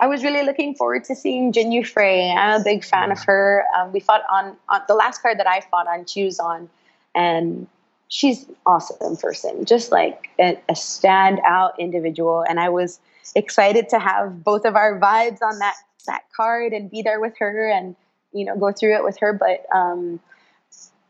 I 0.00 0.06
was 0.06 0.24
really 0.24 0.44
looking 0.44 0.74
forward 0.74 1.04
to 1.04 1.14
seeing 1.14 1.52
Jinh 1.52 1.72
Yu 1.72 1.84
Frey. 1.84 2.30
I'm 2.30 2.60
a 2.60 2.64
big 2.64 2.84
fan 2.84 3.12
of 3.12 3.22
her. 3.24 3.64
Um, 3.76 3.92
we 3.92 4.00
fought 4.00 4.22
on, 4.30 4.56
on 4.68 4.80
the 4.88 4.94
last 4.94 5.22
card 5.22 5.38
that 5.38 5.46
I 5.46 5.60
fought 5.60 5.86
on. 5.86 6.06
She 6.06 6.24
was 6.24 6.40
on, 6.40 6.68
and 7.14 7.66
she's 8.08 8.46
awesome 8.66 9.16
person, 9.16 9.64
just 9.64 9.92
like 9.92 10.28
a, 10.38 10.58
a 10.68 10.74
standout 10.74 11.78
individual. 11.78 12.44
And 12.48 12.58
I 12.58 12.68
was 12.68 13.00
excited 13.34 13.88
to 13.90 13.98
have 13.98 14.42
both 14.42 14.64
of 14.64 14.76
our 14.76 14.98
vibes 14.98 15.42
on 15.42 15.58
that 15.60 15.74
that 16.06 16.24
card 16.34 16.72
and 16.72 16.90
be 16.90 17.02
there 17.02 17.20
with 17.20 17.38
her 17.38 17.70
and 17.70 17.94
you 18.32 18.44
know 18.44 18.56
go 18.56 18.72
through 18.72 18.96
it 18.96 19.04
with 19.04 19.18
her. 19.20 19.32
But 19.32 19.64
um, 19.74 20.20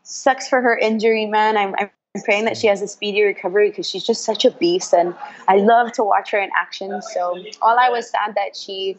sucks 0.03 0.47
for 0.47 0.61
her 0.61 0.77
injury, 0.77 1.25
man. 1.25 1.57
I'm, 1.57 1.73
I'm 1.77 1.89
praying 2.21 2.45
that 2.45 2.55
she 2.55 2.67
has 2.67 2.79
a 2.81 2.87
speedy 2.87 3.23
recovery 3.23 3.69
because 3.69 3.89
she's 3.89 4.03
just 4.03 4.23
such 4.23 4.45
a 4.45 4.51
beast 4.51 4.93
and 4.93 5.15
I 5.47 5.57
love 5.57 5.91
to 5.93 6.03
watch 6.03 6.29
her 6.31 6.39
in 6.39 6.51
action. 6.55 7.01
So 7.01 7.43
all 7.61 7.79
I 7.79 7.89
was 7.89 8.09
sad 8.09 8.35
that 8.35 8.55
she, 8.55 8.97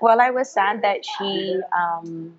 well, 0.00 0.20
I 0.20 0.30
was 0.30 0.48
sad 0.48 0.80
that 0.82 1.04
she 1.04 1.60
um, 1.76 2.34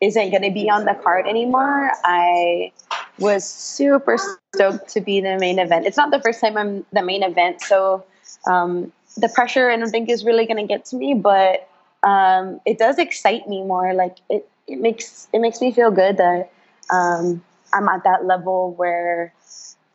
isn't 0.00 0.30
going 0.30 0.42
to 0.42 0.50
be 0.50 0.70
on 0.70 0.86
the 0.86 0.94
card 0.94 1.26
anymore. 1.26 1.90
I 2.02 2.72
was 3.18 3.44
super 3.44 4.16
stoked 4.54 4.88
to 4.90 5.02
be 5.02 5.20
the 5.20 5.36
main 5.38 5.58
event. 5.58 5.84
It's 5.84 5.98
not 5.98 6.10
the 6.10 6.20
first 6.20 6.40
time 6.40 6.56
I'm 6.56 6.86
the 6.92 7.02
main 7.02 7.22
event, 7.22 7.60
so 7.60 8.04
um, 8.46 8.90
the 9.18 9.28
pressure 9.28 9.70
I 9.70 9.76
don't 9.76 9.90
think 9.90 10.08
is 10.08 10.24
really 10.24 10.46
going 10.46 10.56
to 10.56 10.66
get 10.66 10.86
to 10.86 10.96
me, 10.96 11.12
but 11.12 11.68
um, 12.04 12.60
it 12.64 12.78
does 12.78 12.98
excite 12.98 13.48
me 13.48 13.64
more. 13.64 13.92
Like 13.92 14.16
it, 14.30 14.48
it 14.66 14.80
makes 14.80 15.28
it 15.32 15.40
makes 15.40 15.60
me 15.60 15.72
feel 15.72 15.90
good 15.90 16.16
that 16.16 16.50
um, 16.90 17.42
I'm 17.72 17.88
at 17.88 18.04
that 18.04 18.24
level 18.24 18.72
where 18.74 19.32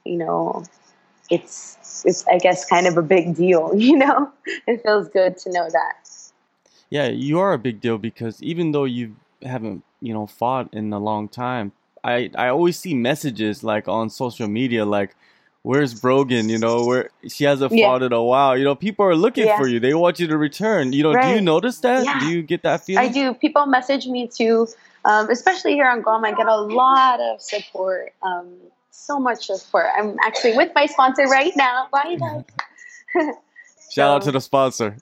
you 0.06 0.18
know 0.18 0.64
it's 1.30 2.04
it's 2.06 2.26
I 2.28 2.38
guess 2.38 2.66
kind 2.66 2.88
of 2.88 2.98
a 2.98 3.02
big 3.02 3.36
deal. 3.36 3.72
You 3.78 3.98
know, 3.98 4.32
it 4.68 4.82
feels 4.84 5.10
good 5.10 5.38
to 5.40 5.52
know 5.52 5.70
that. 5.70 6.08
Yeah, 6.90 7.08
you 7.08 7.40
are 7.40 7.54
a 7.54 7.58
big 7.58 7.82
deal 7.82 7.98
because 7.98 8.42
even 8.44 8.72
though 8.72 8.86
you 8.86 9.16
haven't 9.44 9.84
you 10.02 10.14
know 10.14 10.28
fought 10.28 10.74
in 10.74 10.94
a 10.94 11.00
long 11.00 11.28
time. 11.28 11.72
I 12.04 12.30
I 12.36 12.50
always 12.50 12.78
see 12.78 12.94
messages 12.94 13.64
like 13.64 13.88
on 13.88 14.10
social 14.10 14.48
media 14.48 14.86
like 14.86 15.16
where's 15.64 16.00
Brogan? 16.00 16.50
You 16.50 16.60
know, 16.60 16.86
where 16.86 17.10
she 17.28 17.46
hasn't 17.46 17.72
yeah. 17.72 17.88
fought 17.88 18.04
in 18.04 18.14
a 18.14 18.22
while. 18.22 18.58
You 18.58 18.66
know, 18.66 18.76
people 18.76 19.06
are 19.06 19.16
looking 19.16 19.48
yeah. 19.48 19.58
for 19.58 19.68
you. 19.68 19.80
They 19.80 19.94
want 19.94 20.20
you 20.20 20.28
to 20.28 20.38
return. 20.38 20.94
You 20.94 21.04
know, 21.04 21.14
right. 21.14 21.30
do 21.30 21.36
you 21.36 21.42
notice 21.42 21.80
that? 21.80 22.06
Yeah. 22.06 22.20
Do 22.20 22.28
you 22.28 22.44
get 22.44 22.62
that 22.64 22.86
feeling? 22.86 23.04
I 23.04 23.12
do. 23.12 23.34
People 23.34 23.66
message 23.66 24.06
me 24.06 24.28
too, 24.28 24.68
um, 25.06 25.30
especially 25.30 25.74
here 25.74 25.88
on 25.88 26.02
Guam. 26.02 26.26
I 26.26 26.32
get 26.32 26.48
a 26.48 26.56
lot 26.56 27.20
of 27.20 27.42
support. 27.42 28.14
Um, 28.22 28.54
so 28.92 29.20
much 29.20 29.48
support. 29.48 29.88
I'm 29.98 30.16
actually 30.24 30.56
with 30.56 30.72
my 30.76 30.86
sponsor 30.86 31.24
right 31.24 31.54
now. 31.56 31.88
Bye, 31.92 32.16
guys. 32.20 32.44
Shout 33.16 33.36
so, 33.92 34.16
out 34.16 34.22
to 34.24 34.32
the 34.32 34.42
sponsor. 34.42 34.98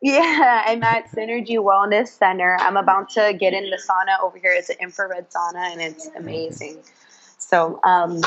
Yeah, 0.00 0.64
I'm 0.66 0.82
at 0.82 1.10
Synergy 1.10 1.56
Wellness 1.56 2.08
Center. 2.08 2.56
I'm 2.60 2.76
about 2.76 3.10
to 3.10 3.32
get 3.38 3.54
in 3.54 3.70
the 3.70 3.76
sauna 3.76 4.20
over 4.22 4.36
here. 4.36 4.52
It's 4.52 4.68
an 4.68 4.76
infrared 4.80 5.30
sauna 5.30 5.72
and 5.72 5.80
it's 5.80 6.08
amazing. 6.16 6.78
So, 7.38 7.78
um, 7.84 8.20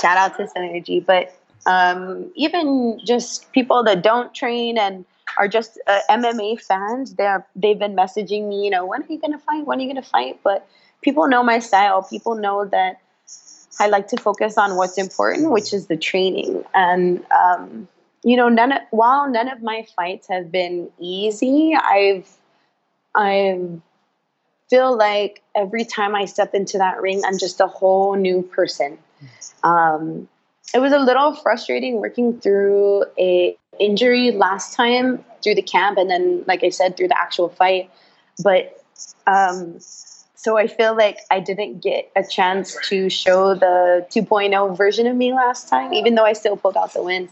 shout 0.00 0.16
out 0.16 0.36
to 0.36 0.44
Synergy. 0.44 1.04
But 1.04 1.36
um, 1.66 2.30
even 2.36 3.00
just 3.04 3.50
people 3.52 3.82
that 3.84 4.02
don't 4.02 4.32
train 4.34 4.78
and 4.78 5.04
are 5.36 5.48
just 5.48 5.80
uh, 5.86 6.00
MMA 6.10 6.60
fans, 6.60 7.14
they're 7.14 7.46
they've 7.56 7.78
been 7.78 7.94
messaging 7.94 8.48
me. 8.48 8.64
You 8.64 8.70
know, 8.70 8.86
when 8.86 9.02
are 9.02 9.06
you 9.08 9.18
gonna 9.18 9.38
fight? 9.38 9.66
When 9.66 9.78
are 9.78 9.82
you 9.82 9.88
gonna 9.88 10.02
fight? 10.02 10.40
But 10.42 10.66
people 11.02 11.28
know 11.28 11.42
my 11.42 11.58
style. 11.58 12.02
People 12.02 12.34
know 12.34 12.64
that 12.66 13.00
I 13.80 13.88
like 13.88 14.08
to 14.08 14.16
focus 14.16 14.58
on 14.58 14.76
what's 14.76 14.98
important, 14.98 15.50
which 15.50 15.72
is 15.72 15.86
the 15.86 15.96
training. 15.96 16.64
And 16.74 17.24
um, 17.30 17.88
you 18.22 18.36
know, 18.36 18.48
none 18.48 18.72
of, 18.72 18.82
while 18.90 19.28
none 19.30 19.48
of 19.48 19.62
my 19.62 19.86
fights 19.96 20.28
have 20.28 20.52
been 20.52 20.90
easy, 20.98 21.74
I've 21.74 22.28
I 23.14 23.58
feel 24.70 24.96
like 24.96 25.42
every 25.54 25.84
time 25.84 26.14
I 26.14 26.24
step 26.24 26.54
into 26.54 26.78
that 26.78 27.02
ring, 27.02 27.22
I'm 27.26 27.38
just 27.38 27.60
a 27.60 27.66
whole 27.66 28.14
new 28.14 28.42
person. 28.42 28.98
Um, 29.62 30.28
it 30.74 30.78
was 30.78 30.92
a 30.92 30.98
little 30.98 31.34
frustrating 31.34 31.96
working 31.96 32.40
through 32.40 33.04
a 33.18 33.56
injury 33.78 34.30
last 34.30 34.74
time 34.74 35.24
through 35.42 35.54
the 35.54 35.62
camp, 35.62 35.98
and 35.98 36.08
then, 36.08 36.44
like 36.46 36.62
I 36.62 36.70
said, 36.70 36.96
through 36.96 37.08
the 37.08 37.20
actual 37.20 37.48
fight. 37.48 37.90
But 38.42 38.82
um, 39.26 39.78
so 40.42 40.56
I 40.56 40.66
feel 40.66 40.96
like 40.96 41.18
I 41.30 41.40
didn't 41.40 41.82
get 41.82 42.10
a 42.16 42.24
chance 42.24 42.76
to 42.88 43.08
show 43.08 43.54
the 43.54 44.06
2.0 44.10 44.76
version 44.76 45.06
of 45.06 45.16
me 45.16 45.32
last 45.32 45.68
time, 45.68 45.92
even 45.92 46.14
though 46.14 46.24
I 46.24 46.32
still 46.32 46.56
pulled 46.56 46.76
out 46.76 46.92
the 46.94 47.02
win. 47.02 47.28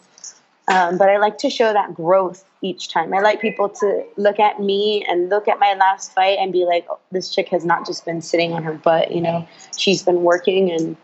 Um, 0.68 0.99
but 0.99 1.09
I 1.09 1.16
like 1.16 1.38
to 1.38 1.50
show 1.50 1.73
that 1.73 1.94
growth 1.94 2.44
each 2.62 2.88
time. 2.88 3.12
I 3.12 3.18
like 3.18 3.40
people 3.40 3.68
to 3.68 4.04
look 4.16 4.38
at 4.38 4.61
me 4.61 5.04
and 5.09 5.28
look 5.28 5.49
at 5.49 5.59
my 5.59 5.75
last 5.75 6.12
fight 6.12 6.38
and 6.38 6.52
be 6.52 6.64
like, 6.64 6.87
oh, 6.88 7.00
this 7.11 7.30
chick 7.30 7.49
has 7.49 7.64
not 7.64 7.85
just 7.85 8.04
been 8.04 8.23
sitting 8.23 8.52
on 8.52 8.62
her 8.62 8.75
butt, 8.75 9.11
you 9.11 9.20
know, 9.20 9.49
she's 9.76 10.04
been 10.04 10.23
working. 10.23 10.70
And 10.70 10.97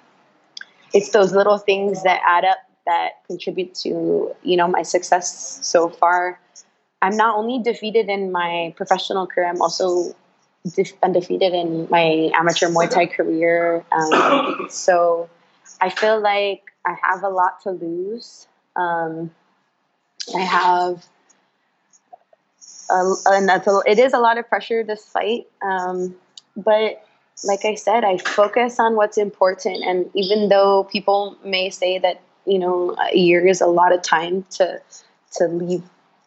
it's 0.96 1.10
those 1.10 1.32
little 1.32 1.58
things 1.58 2.02
that 2.04 2.20
add 2.24 2.44
up 2.46 2.58
that 2.86 3.24
contribute 3.26 3.74
to, 3.74 4.34
you 4.42 4.56
know, 4.56 4.66
my 4.66 4.82
success 4.82 5.58
so 5.62 5.90
far. 5.90 6.40
I'm 7.02 7.16
not 7.16 7.36
only 7.36 7.62
defeated 7.62 8.08
in 8.08 8.32
my 8.32 8.72
professional 8.76 9.26
career, 9.26 9.48
I'm 9.48 9.60
also 9.60 10.14
def- 10.74 10.96
undefeated 11.02 11.52
in 11.52 11.86
my 11.90 12.30
amateur 12.34 12.68
Muay 12.68 12.88
Thai 12.88 13.06
career. 13.06 13.84
Um, 13.92 14.68
so 14.70 15.28
I 15.82 15.90
feel 15.90 16.18
like 16.18 16.62
I 16.86 16.96
have 17.02 17.22
a 17.22 17.28
lot 17.28 17.60
to 17.64 17.72
lose. 17.72 18.46
Um, 18.74 19.30
I 20.34 20.40
have, 20.40 21.04
a, 22.90 22.94
a, 22.94 23.82
it 23.86 23.98
is 23.98 24.14
a 24.14 24.18
lot 24.18 24.38
of 24.38 24.48
pressure 24.48 24.82
this 24.82 25.04
fight. 25.04 25.46
Um, 25.60 26.16
but 26.56 27.04
like 27.44 27.64
I 27.64 27.74
said, 27.74 28.04
I 28.04 28.18
focus 28.18 28.78
on 28.78 28.96
what's 28.96 29.18
important. 29.18 29.84
And 29.84 30.10
even 30.14 30.48
though 30.48 30.84
people 30.84 31.36
may 31.44 31.70
say 31.70 31.98
that, 31.98 32.20
you 32.46 32.58
know, 32.58 32.96
a 33.12 33.16
year 33.16 33.46
is 33.46 33.60
a 33.60 33.66
lot 33.66 33.92
of 33.92 34.02
time 34.02 34.44
to, 34.52 34.80
to 35.32 35.48
leave, 35.48 35.82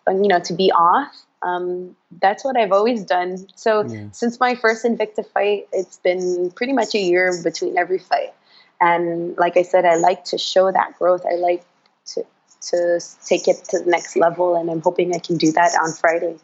you 0.07 0.27
know, 0.27 0.39
to 0.39 0.53
be 0.53 0.71
off, 0.71 1.15
um, 1.41 1.95
that's 2.21 2.43
what 2.43 2.57
I've 2.57 2.71
always 2.71 3.03
done. 3.03 3.47
So 3.55 3.85
yeah. 3.85 4.07
since 4.11 4.39
my 4.39 4.55
first 4.55 4.83
Invicta 4.85 5.25
fight, 5.25 5.67
it's 5.71 5.97
been 5.97 6.51
pretty 6.51 6.73
much 6.73 6.93
a 6.95 6.99
year 6.99 7.33
between 7.43 7.77
every 7.77 7.99
fight. 7.99 8.33
And 8.81 9.37
like 9.37 9.57
I 9.57 9.63
said, 9.63 9.85
I 9.85 9.95
like 9.95 10.25
to 10.25 10.37
show 10.37 10.71
that 10.71 10.97
growth. 10.97 11.25
I 11.25 11.35
like 11.35 11.63
to 12.07 12.25
to 12.61 12.99
take 13.25 13.47
it 13.47 13.63
to 13.69 13.79
the 13.79 13.89
next 13.89 14.17
level, 14.17 14.55
and 14.55 14.69
I'm 14.69 14.81
hoping 14.81 15.15
I 15.15 15.19
can 15.19 15.37
do 15.37 15.51
that 15.53 15.71
on 15.81 15.93
Friday. 15.93 16.37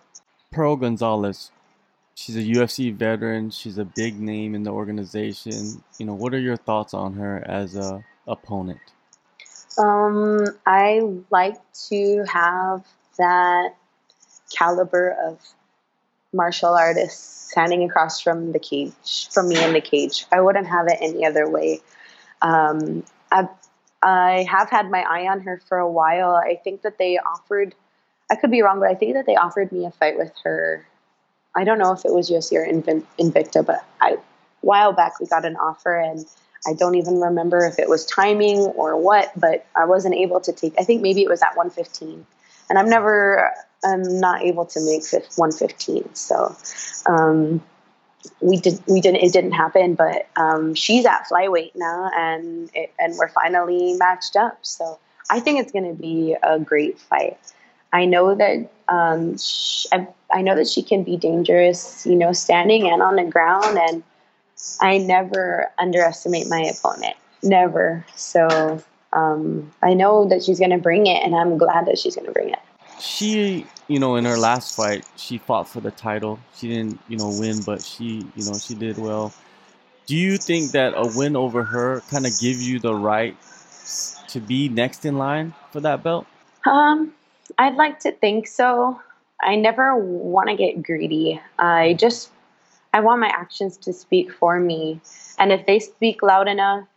Pearl 0.52 0.78
Gonzalez, 0.78 1.52
she's 2.16 2.36
a 2.38 2.42
UFC 2.42 2.94
veteran. 2.94 3.52
She's 3.52 3.78
a 3.78 3.86
big 3.86 4.20
name 4.20 4.56
in 4.56 4.64
the 4.64 4.72
organization. 4.72 5.84
You 6.00 6.06
know, 6.08 6.14
what 6.14 6.34
are 6.34 6.40
your 6.40 6.58
thoughts 6.58 6.94
on 6.94 7.14
her 7.14 7.44
as 7.46 7.76
a 7.76 8.04
opponent? 8.28 8.80
Um, 9.78 10.46
I 10.66 11.02
like 11.30 11.58
to 11.90 12.24
have 12.28 12.86
that 13.18 13.76
caliber 14.58 15.16
of 15.26 15.40
martial 16.34 16.74
artist 16.74 17.50
standing 17.50 17.84
across 17.84 18.20
from 18.20 18.52
the 18.52 18.60
cage, 18.60 19.30
from 19.32 19.50
me 19.50 19.62
in 19.64 19.74
the 19.74 19.82
cage. 19.82 20.26
I 20.32 20.42
wouldn't 20.42 20.68
have 20.68 20.88
it 20.88 20.98
any 21.02 21.26
other 21.26 21.50
way. 21.50 21.82
Um, 22.42 23.04
I've 23.32 23.50
I 24.02 24.46
have 24.50 24.70
had 24.70 24.92
my 24.92 25.02
eye 25.02 25.28
on 25.28 25.42
her 25.42 25.60
for 25.68 25.80
a 25.80 25.90
while. 25.90 26.36
I 26.36 26.60
think 26.64 26.84
that 26.84 27.00
they 27.00 27.18
offered, 27.18 27.74
I 28.30 28.36
could 28.36 28.52
be 28.52 28.62
wrong, 28.62 28.80
but 28.80 28.88
I 28.88 28.94
think 28.94 29.16
that 29.16 29.26
they 29.26 29.36
offered 29.36 29.72
me 29.72 29.86
a 29.86 29.90
fight 29.90 30.16
with 30.16 30.32
her. 30.44 30.86
I 31.56 31.64
don't 31.64 31.80
know 31.80 31.94
if 31.94 32.06
it 32.06 32.12
was 32.12 32.30
UFC 32.30 32.54
or 32.54 32.66
Invicta, 32.66 33.66
but 33.66 33.84
I, 34.02 34.12
a 34.12 34.18
while 34.62 34.94
back 34.94 35.20
we 35.20 35.28
got 35.28 35.46
an 35.46 35.56
offer 35.56 35.96
and 35.98 36.26
I 36.68 36.74
don't 36.74 36.96
even 36.96 37.20
remember 37.20 37.66
if 37.66 37.80
it 37.80 37.88
was 37.88 38.06
timing 38.06 38.60
or 38.60 38.98
what, 38.98 39.32
but 39.40 39.66
I 39.76 39.86
wasn't 39.86 40.16
able 40.16 40.40
to 40.42 40.52
take, 40.52 40.74
I 40.80 40.84
think 40.84 41.02
maybe 41.02 41.22
it 41.22 41.30
was 41.30 41.42
at 41.42 41.56
115. 41.56 42.26
And 42.70 42.80
I'm 42.80 42.90
never, 42.90 43.52
I'm 43.84 44.20
not 44.20 44.42
able 44.42 44.66
to 44.66 44.80
make 44.84 45.04
115. 45.38 46.16
So, 46.16 46.56
um, 47.06 47.62
we 48.42 48.58
did 48.58 48.82
we 48.88 49.02
didn't 49.02 49.22
it 49.22 49.32
didn't 49.32 49.52
happen 49.52 49.96
but 49.96 50.28
um, 50.36 50.74
she's 50.74 51.06
at 51.06 51.28
flyweight 51.28 51.72
now 51.76 52.10
and 52.16 52.70
it, 52.74 52.92
and 53.00 53.16
we're 53.18 53.30
finally 53.30 53.94
matched 53.94 54.36
up 54.36 54.58
so 54.62 54.98
i 55.30 55.40
think 55.40 55.60
it's 55.60 55.72
going 55.72 55.88
to 55.88 56.02
be 56.02 56.36
a 56.42 56.60
great 56.60 57.00
fight 57.00 57.38
i 57.94 58.06
know 58.06 58.36
that 58.36 58.72
um, 58.88 59.38
she, 59.38 59.88
I, 59.92 60.08
I 60.36 60.42
know 60.42 60.56
that 60.56 60.68
she 60.68 60.84
can 60.84 61.04
be 61.04 61.18
dangerous 61.18 62.06
you 62.06 62.16
know 62.16 62.34
standing 62.34 62.88
and 62.90 63.02
on 63.02 63.16
the 63.16 63.24
ground 63.24 63.78
and 63.78 64.04
i 64.82 64.98
never 64.98 65.72
underestimate 65.80 66.48
my 66.50 66.62
opponent 66.62 67.16
never 67.42 68.06
so 68.16 68.84
um, 69.14 69.72
i 69.82 69.94
know 69.94 70.28
that 70.28 70.44
she's 70.44 70.60
going 70.60 70.72
to 70.72 70.78
bring 70.78 71.08
it 71.08 71.24
and 71.24 71.36
i'm 71.36 71.58
glad 71.58 71.86
that 71.88 71.98
she's 71.98 72.16
going 72.16 72.28
to 72.28 72.34
bring 72.34 72.50
it 72.50 72.60
she, 73.00 73.66
you 73.88 74.00
know, 74.00 74.16
in 74.16 74.26
her 74.26 74.38
last 74.38 74.76
fight, 74.76 75.06
she 75.16 75.38
fought 75.38 75.68
for 75.68 75.82
the 75.82 75.92
title. 75.92 76.40
She 76.56 76.70
didn't, 76.70 77.00
you 77.08 77.18
know, 77.18 77.30
win, 77.38 77.62
but 77.66 77.82
she, 77.82 78.26
you 78.36 78.46
know, 78.46 78.58
she 78.58 78.76
did 78.76 78.98
well. 78.98 79.34
Do 80.06 80.16
you 80.16 80.38
think 80.38 80.72
that 80.72 80.94
a 80.96 81.12
win 81.16 81.36
over 81.36 81.64
her 81.64 82.02
kind 82.10 82.26
of 82.26 82.32
gives 82.40 82.68
you 82.68 82.80
the 82.80 82.96
right 82.96 83.36
to 84.30 84.40
be 84.40 84.70
next 84.70 85.06
in 85.06 85.18
line 85.18 85.54
for 85.72 85.82
that 85.82 86.04
belt? 86.04 86.26
Um, 86.66 87.14
I'd 87.58 87.76
like 87.76 88.00
to 88.02 88.12
think 88.12 88.48
so. 88.48 89.00
I 89.42 89.56
never 89.56 89.96
want 89.98 90.50
to 90.50 90.56
get 90.56 90.82
greedy. 90.82 91.42
I 91.60 91.94
just 91.94 92.30
I 92.94 93.02
want 93.02 93.20
my 93.20 93.28
actions 93.28 93.78
to 93.78 93.94
speak 93.94 94.32
for 94.32 94.60
me. 94.60 95.02
And 95.38 95.52
if 95.52 95.66
they 95.66 95.80
speak 95.80 96.24
loud 96.24 96.48
enough 96.48 96.88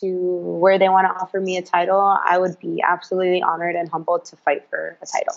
to 0.00 0.06
where 0.06 0.78
they 0.78 0.88
want 0.88 1.06
to 1.06 1.22
offer 1.22 1.40
me 1.40 1.56
a 1.56 1.62
title, 1.62 2.18
I 2.28 2.38
would 2.38 2.58
be 2.60 2.82
absolutely 2.86 3.42
honored 3.42 3.74
and 3.74 3.88
humbled 3.88 4.26
to 4.26 4.36
fight 4.36 4.68
for 4.68 4.98
a 5.00 5.06
title. 5.06 5.34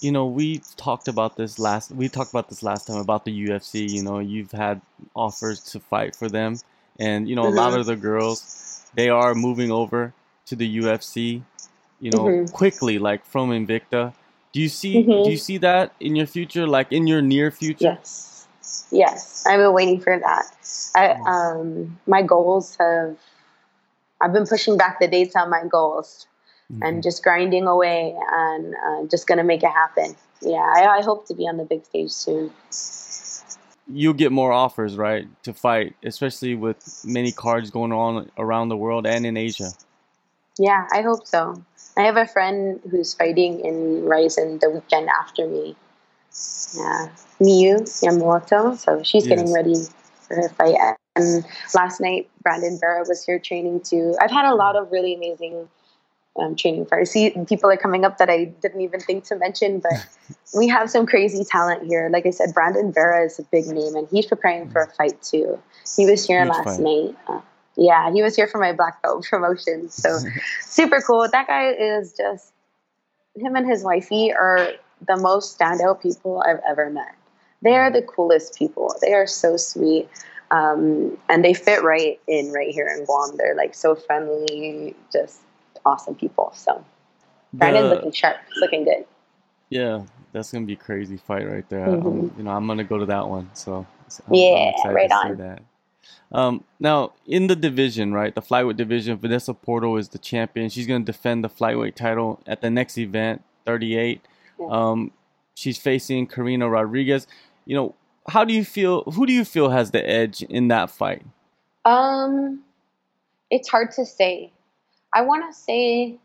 You 0.00 0.12
know, 0.12 0.26
we 0.26 0.60
talked 0.76 1.08
about 1.08 1.36
this 1.36 1.58
last 1.58 1.92
we 1.92 2.08
talked 2.08 2.30
about 2.30 2.48
this 2.48 2.62
last 2.62 2.86
time 2.86 2.96
about 2.96 3.24
the 3.24 3.46
UFC, 3.46 3.88
you 3.88 4.02
know, 4.02 4.18
you've 4.18 4.52
had 4.52 4.80
offers 5.14 5.60
to 5.72 5.80
fight 5.80 6.14
for 6.14 6.28
them 6.28 6.56
and 6.98 7.28
you 7.28 7.36
know, 7.36 7.44
mm-hmm. 7.44 7.56
a 7.56 7.60
lot 7.60 7.70
mm-hmm. 7.70 7.80
of 7.80 7.86
the 7.86 7.96
girls 7.96 8.82
they 8.94 9.08
are 9.08 9.34
moving 9.34 9.70
over 9.70 10.12
to 10.46 10.56
the 10.56 10.78
UFC, 10.78 11.42
you 12.00 12.10
know, 12.10 12.24
mm-hmm. 12.24 12.52
quickly 12.52 12.98
like 12.98 13.24
from 13.24 13.50
Invicta. 13.50 14.12
Do 14.56 14.62
you 14.62 14.70
see 14.70 15.02
mm-hmm. 15.02 15.24
do 15.24 15.30
you 15.30 15.36
see 15.36 15.58
that 15.58 15.92
in 16.00 16.16
your 16.16 16.26
future 16.26 16.66
like 16.66 16.90
in 16.90 17.06
your 17.06 17.20
near 17.20 17.50
future? 17.50 17.98
Yes. 18.00 18.48
Yes, 18.90 19.44
I've 19.46 19.58
been 19.58 19.74
waiting 19.74 20.00
for 20.00 20.18
that. 20.18 20.46
I 20.94 21.10
um 21.26 21.98
my 22.06 22.22
goals 22.22 22.74
have 22.80 23.18
I've 24.22 24.32
been 24.32 24.46
pushing 24.46 24.78
back 24.78 24.98
the 24.98 25.08
dates 25.08 25.36
on 25.36 25.50
my 25.50 25.64
goals 25.68 26.26
mm-hmm. 26.72 26.82
and 26.82 27.02
just 27.02 27.22
grinding 27.22 27.66
away 27.66 28.16
and 28.32 28.74
uh, 28.74 29.04
just 29.10 29.26
going 29.26 29.36
to 29.36 29.44
make 29.44 29.62
it 29.62 29.72
happen. 29.72 30.16
Yeah, 30.40 30.72
I, 30.74 30.86
I 30.86 31.02
hope 31.02 31.26
to 31.28 31.34
be 31.34 31.46
on 31.46 31.58
the 31.58 31.64
big 31.64 31.84
stage 31.84 32.12
soon. 32.12 32.50
You'll 33.86 34.14
get 34.14 34.32
more 34.32 34.52
offers, 34.52 34.96
right, 34.96 35.28
to 35.42 35.52
fight, 35.52 35.96
especially 36.02 36.54
with 36.54 37.04
many 37.04 37.30
cards 37.30 37.70
going 37.70 37.92
on 37.92 38.30
around 38.38 38.70
the 38.70 38.76
world 38.78 39.06
and 39.06 39.26
in 39.26 39.36
Asia. 39.36 39.72
Yeah, 40.58 40.86
I 40.90 41.02
hope 41.02 41.26
so. 41.26 41.62
I 41.96 42.02
have 42.02 42.16
a 42.16 42.26
friend 42.26 42.80
who's 42.90 43.14
fighting 43.14 43.60
in 43.60 44.04
Rizin 44.04 44.58
the 44.58 44.70
weekend 44.70 45.08
after 45.08 45.46
me. 45.46 45.76
Yeah, 46.76 47.08
Miyu 47.40 47.80
Yamamoto. 48.02 48.76
So 48.76 49.02
she's 49.02 49.26
yes. 49.26 49.36
getting 49.36 49.52
ready 49.52 49.76
for 50.28 50.36
her 50.36 50.48
fight 50.50 50.96
and 51.16 51.44
last 51.74 52.00
night, 52.00 52.28
Brandon 52.42 52.78
Vera 52.78 53.04
was 53.08 53.24
here 53.24 53.38
training 53.38 53.80
too. 53.80 54.14
I've 54.20 54.30
had 54.30 54.44
a 54.44 54.54
lot 54.54 54.76
of 54.76 54.92
really 54.92 55.14
amazing 55.14 55.68
um, 56.38 56.54
training 56.54 56.84
for. 56.84 57.00
I 57.00 57.04
see 57.04 57.30
people 57.48 57.70
are 57.70 57.76
coming 57.76 58.04
up 58.04 58.18
that 58.18 58.28
I 58.28 58.44
didn't 58.44 58.82
even 58.82 59.00
think 59.00 59.24
to 59.24 59.36
mention, 59.36 59.80
but 59.80 60.06
we 60.56 60.68
have 60.68 60.90
some 60.90 61.06
crazy 61.06 61.42
talent 61.44 61.84
here. 61.86 62.10
Like 62.12 62.26
I 62.26 62.30
said, 62.30 62.52
Brandon 62.52 62.92
Vera 62.92 63.24
is 63.24 63.38
a 63.38 63.42
big 63.44 63.66
name, 63.66 63.96
and 63.96 64.06
he's 64.10 64.26
preparing 64.26 64.68
for 64.70 64.82
a 64.82 64.90
fight 64.90 65.20
too. 65.22 65.58
He 65.96 66.04
was 66.04 66.26
here 66.26 66.44
Huge 66.44 66.50
last 66.50 66.64
fight. 66.64 66.80
night. 66.80 67.16
Uh, 67.26 67.40
yeah, 67.76 68.12
he 68.12 68.22
was 68.22 68.34
here 68.34 68.46
for 68.46 68.58
my 68.58 68.72
black 68.72 69.02
belt 69.02 69.26
promotion. 69.30 69.88
So 69.88 70.18
super 70.62 71.00
cool. 71.00 71.28
That 71.30 71.46
guy 71.46 71.70
is 71.70 72.14
just 72.16 72.52
him 73.34 73.54
and 73.54 73.68
his 73.68 73.84
wifey 73.84 74.32
are 74.32 74.72
the 75.06 75.16
most 75.16 75.58
standout 75.58 76.00
people 76.00 76.42
I've 76.46 76.60
ever 76.66 76.90
met. 76.90 77.14
They 77.62 77.74
are 77.74 77.90
the 77.90 78.02
coolest 78.02 78.56
people. 78.56 78.94
They 79.00 79.12
are 79.12 79.26
so 79.26 79.56
sweet. 79.56 80.08
Um, 80.50 81.18
and 81.28 81.44
they 81.44 81.54
fit 81.54 81.82
right 81.82 82.20
in 82.28 82.52
right 82.52 82.72
here 82.72 82.86
in 82.86 83.04
Guam. 83.04 83.36
They're 83.36 83.56
like 83.56 83.74
so 83.74 83.94
friendly, 83.94 84.94
just 85.12 85.40
awesome 85.84 86.14
people. 86.14 86.52
So 86.54 86.84
Brandon's 87.52 87.90
looking 87.90 88.12
sharp, 88.12 88.36
looking 88.60 88.84
good. 88.84 89.04
Yeah, 89.70 90.04
that's 90.32 90.52
gonna 90.52 90.66
be 90.66 90.74
a 90.74 90.76
crazy 90.76 91.16
fight 91.16 91.50
right 91.50 91.68
there. 91.68 91.88
Mm-hmm. 91.88 92.06
Um, 92.06 92.34
you 92.38 92.44
know, 92.44 92.50
I'm 92.50 92.66
gonna 92.66 92.84
go 92.84 92.98
to 92.98 93.06
that 93.06 93.28
one. 93.28 93.50
So 93.54 93.86
I'm, 94.28 94.34
yeah, 94.34 94.72
I'm 94.84 94.94
right 94.94 95.10
on. 95.10 95.36
that. 95.38 95.62
Um, 96.32 96.64
now 96.80 97.12
in 97.26 97.46
the 97.46 97.56
division, 97.56 98.12
right, 98.12 98.34
the 98.34 98.42
flyweight 98.42 98.76
division, 98.76 99.16
Vanessa 99.16 99.54
Porto 99.54 99.96
is 99.96 100.08
the 100.08 100.18
champion. 100.18 100.68
She's 100.68 100.86
gonna 100.86 101.04
defend 101.04 101.44
the 101.44 101.48
flyweight 101.48 101.94
title 101.94 102.40
at 102.46 102.60
the 102.60 102.70
next 102.70 102.98
event, 102.98 103.42
38. 103.64 104.20
Um, 104.68 105.12
she's 105.54 105.78
facing 105.78 106.26
Karina 106.26 106.68
Rodriguez. 106.68 107.26
You 107.64 107.76
know, 107.76 107.94
how 108.28 108.44
do 108.44 108.52
you 108.54 108.64
feel? 108.64 109.02
Who 109.02 109.26
do 109.26 109.32
you 109.32 109.44
feel 109.44 109.70
has 109.70 109.90
the 109.90 110.08
edge 110.08 110.42
in 110.42 110.68
that 110.68 110.90
fight? 110.90 111.22
Um, 111.84 112.62
it's 113.50 113.68
hard 113.68 113.92
to 113.92 114.04
say. 114.04 114.52
I 115.12 115.22
want 115.22 115.52
to 115.52 115.58
say, 115.58 116.18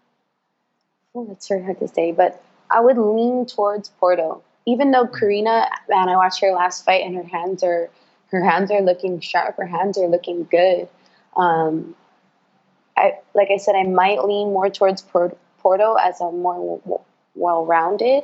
oh, 1.13 1.27
it's 1.31 1.47
very 1.47 1.63
hard 1.63 1.79
to 1.79 1.87
say, 1.87 2.11
but 2.11 2.43
I 2.69 2.81
would 2.81 2.97
lean 2.97 3.45
towards 3.45 3.89
Porto. 3.89 4.41
Even 4.65 4.91
though 4.91 5.07
Karina, 5.07 5.67
man, 5.89 6.09
I 6.09 6.15
watched 6.15 6.41
her 6.41 6.51
last 6.51 6.85
fight 6.85 7.03
and 7.03 7.15
her 7.15 7.23
hands 7.23 7.63
are 7.63 7.89
her 8.31 8.43
hands 8.43 8.71
are 8.71 8.81
looking 8.81 9.19
sharp. 9.19 9.57
Her 9.57 9.65
hands 9.65 9.97
are 9.97 10.07
looking 10.07 10.45
good. 10.45 10.87
Um, 11.35 11.95
I 12.97 13.19
like 13.33 13.49
I 13.51 13.57
said, 13.57 13.75
I 13.75 13.83
might 13.83 14.23
lean 14.23 14.47
more 14.53 14.69
towards 14.69 15.01
Porto 15.01 15.95
as 15.95 16.19
a 16.21 16.31
more 16.31 16.81
well-rounded, 17.35 18.23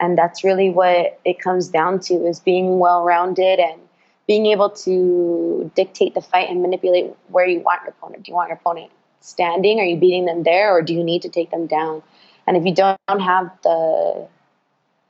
and 0.00 0.18
that's 0.18 0.44
really 0.44 0.70
what 0.70 1.20
it 1.24 1.38
comes 1.38 1.68
down 1.68 2.00
to: 2.00 2.14
is 2.26 2.40
being 2.40 2.78
well-rounded 2.78 3.60
and 3.60 3.80
being 4.26 4.46
able 4.46 4.70
to 4.70 5.70
dictate 5.74 6.14
the 6.14 6.22
fight 6.22 6.48
and 6.48 6.62
manipulate 6.62 7.14
where 7.28 7.46
you 7.46 7.60
want 7.60 7.82
your 7.82 7.90
opponent. 7.90 8.24
Do 8.24 8.30
you 8.30 8.36
want 8.36 8.48
your 8.48 8.56
opponent 8.56 8.90
standing? 9.20 9.80
Are 9.80 9.84
you 9.84 9.96
beating 9.96 10.24
them 10.24 10.42
there, 10.42 10.72
or 10.74 10.82
do 10.82 10.94
you 10.94 11.04
need 11.04 11.22
to 11.22 11.28
take 11.28 11.50
them 11.50 11.66
down? 11.66 12.02
And 12.46 12.56
if 12.56 12.64
you 12.64 12.74
don't 12.74 12.98
have 13.08 13.50
the 13.62 14.28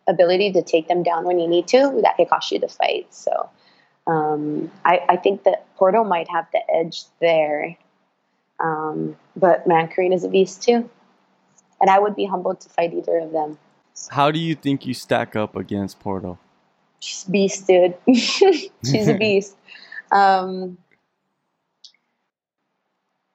ability 0.07 0.53
to 0.53 0.63
take 0.63 0.87
them 0.87 1.03
down 1.03 1.25
when 1.25 1.39
you 1.39 1.49
need 1.49 1.67
to, 1.69 2.01
that 2.03 2.17
could 2.17 2.29
cost 2.29 2.53
you 2.53 2.59
the 2.59 2.69
fight. 2.69 3.07
So 3.13 3.49
um, 4.07 4.71
I, 4.85 5.01
I, 5.09 5.17
think 5.17 5.45
that 5.45 5.67
Porto 5.77 6.05
might 6.05 6.29
have 6.29 6.47
the 6.53 6.61
edge 6.71 7.05
there. 7.21 7.77
Um, 8.61 9.17
but 9.35 9.67
man, 9.67 9.91
is 10.13 10.25
a 10.25 10.29
beast 10.29 10.63
too. 10.63 10.89
And 11.81 11.91
I 11.91 11.99
would 11.99 12.15
be 12.15 12.27
humbled 12.27 12.61
to 12.61 12.69
fight 12.69 12.93
either 12.93 13.19
of 13.19 13.33
them. 13.33 13.59
How 14.11 14.31
do 14.31 14.39
you 14.39 14.55
think 14.55 14.87
you 14.87 14.95
stack 14.95 15.37
up 15.37 15.57
against 15.57 16.01
Porto? 16.01 16.39
She's 17.01 17.27
a 17.27 17.31
beast, 17.31 17.67
dude. 17.67 17.97
She's 18.15 19.09
a 19.09 19.15
beast. 19.19 19.57
Um, 20.13 20.79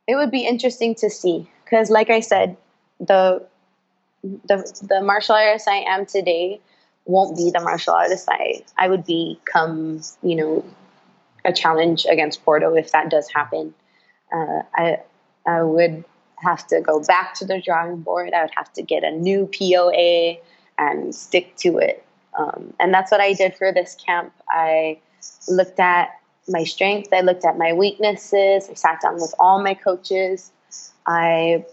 it 0.08 0.16
would 0.16 0.32
be 0.32 0.46
interesting 0.46 0.96
to 0.96 1.10
see 1.10 1.50
because, 1.64 1.90
like 1.90 2.10
I 2.10 2.20
said, 2.20 2.58
the 3.00 3.46
the 4.24 4.86
the 4.88 5.02
martial 5.02 5.36
artist 5.36 5.68
I 5.68 5.78
am 5.88 6.06
today 6.06 6.60
won't 7.10 7.36
be 7.36 7.50
the 7.52 7.60
martial 7.60 7.94
artist 7.94 8.28
I 8.30 8.64
I 8.78 8.88
would 8.88 9.06
become. 9.06 10.02
You 10.22 10.36
know, 10.36 10.66
a 11.46 11.54
challenge 11.54 12.06
against 12.10 12.44
Porto 12.44 12.76
if 12.76 12.92
that 12.92 13.10
does 13.10 13.30
happen. 13.34 13.74
Uh, 14.34 14.62
I 14.76 15.00
I 15.46 15.64
would 15.64 16.04
have 16.38 16.66
to 16.68 16.82
go 16.82 17.02
back 17.02 17.34
to 17.36 17.46
the 17.46 17.62
drawing 17.62 18.02
board. 18.02 18.34
I 18.34 18.42
would 18.44 18.54
have 18.56 18.72
to 18.74 18.82
get 18.82 19.04
a 19.04 19.12
new 19.12 19.50
POA 19.58 20.38
and 20.78 21.14
stick 21.14 21.56
to 21.58 21.78
it. 21.78 22.06
Um, 22.38 22.74
and 22.80 22.94
that's 22.94 23.12
what 23.12 23.20
I 23.20 23.34
did 23.34 23.56
for 23.56 23.74
this 23.74 23.96
camp. 23.96 24.32
I 24.50 25.00
looked 25.50 25.80
at 25.80 26.12
my 26.48 26.64
strengths. 26.64 27.10
I 27.12 27.22
looked 27.22 27.44
at 27.44 27.58
my 27.58 27.74
weaknesses. 27.74 28.70
I 28.70 28.74
sat 28.76 29.02
down 29.02 29.16
with 29.16 29.34
all 29.40 29.62
my 29.62 29.74
coaches. 29.74 30.52
I 31.06 31.66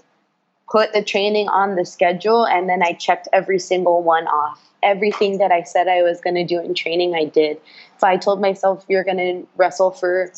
put 0.68 0.92
the 0.92 1.02
training 1.02 1.48
on 1.48 1.76
the 1.76 1.84
schedule 1.84 2.44
and 2.44 2.68
then 2.68 2.82
I 2.82 2.92
checked 2.92 3.28
every 3.32 3.60
single 3.60 4.02
one 4.02 4.26
off. 4.26 4.60
Everything 4.86 5.38
that 5.38 5.50
I 5.50 5.62
said 5.64 5.88
I 5.88 6.02
was 6.02 6.20
going 6.20 6.36
to 6.36 6.44
do 6.44 6.60
in 6.60 6.72
training, 6.72 7.14
I 7.14 7.24
did. 7.24 7.58
If 7.96 8.04
I 8.04 8.16
told 8.16 8.40
myself 8.40 8.84
you're 8.88 9.04
going 9.04 9.16
to 9.16 9.46
wrestle 9.56 9.90
for, 9.90 10.30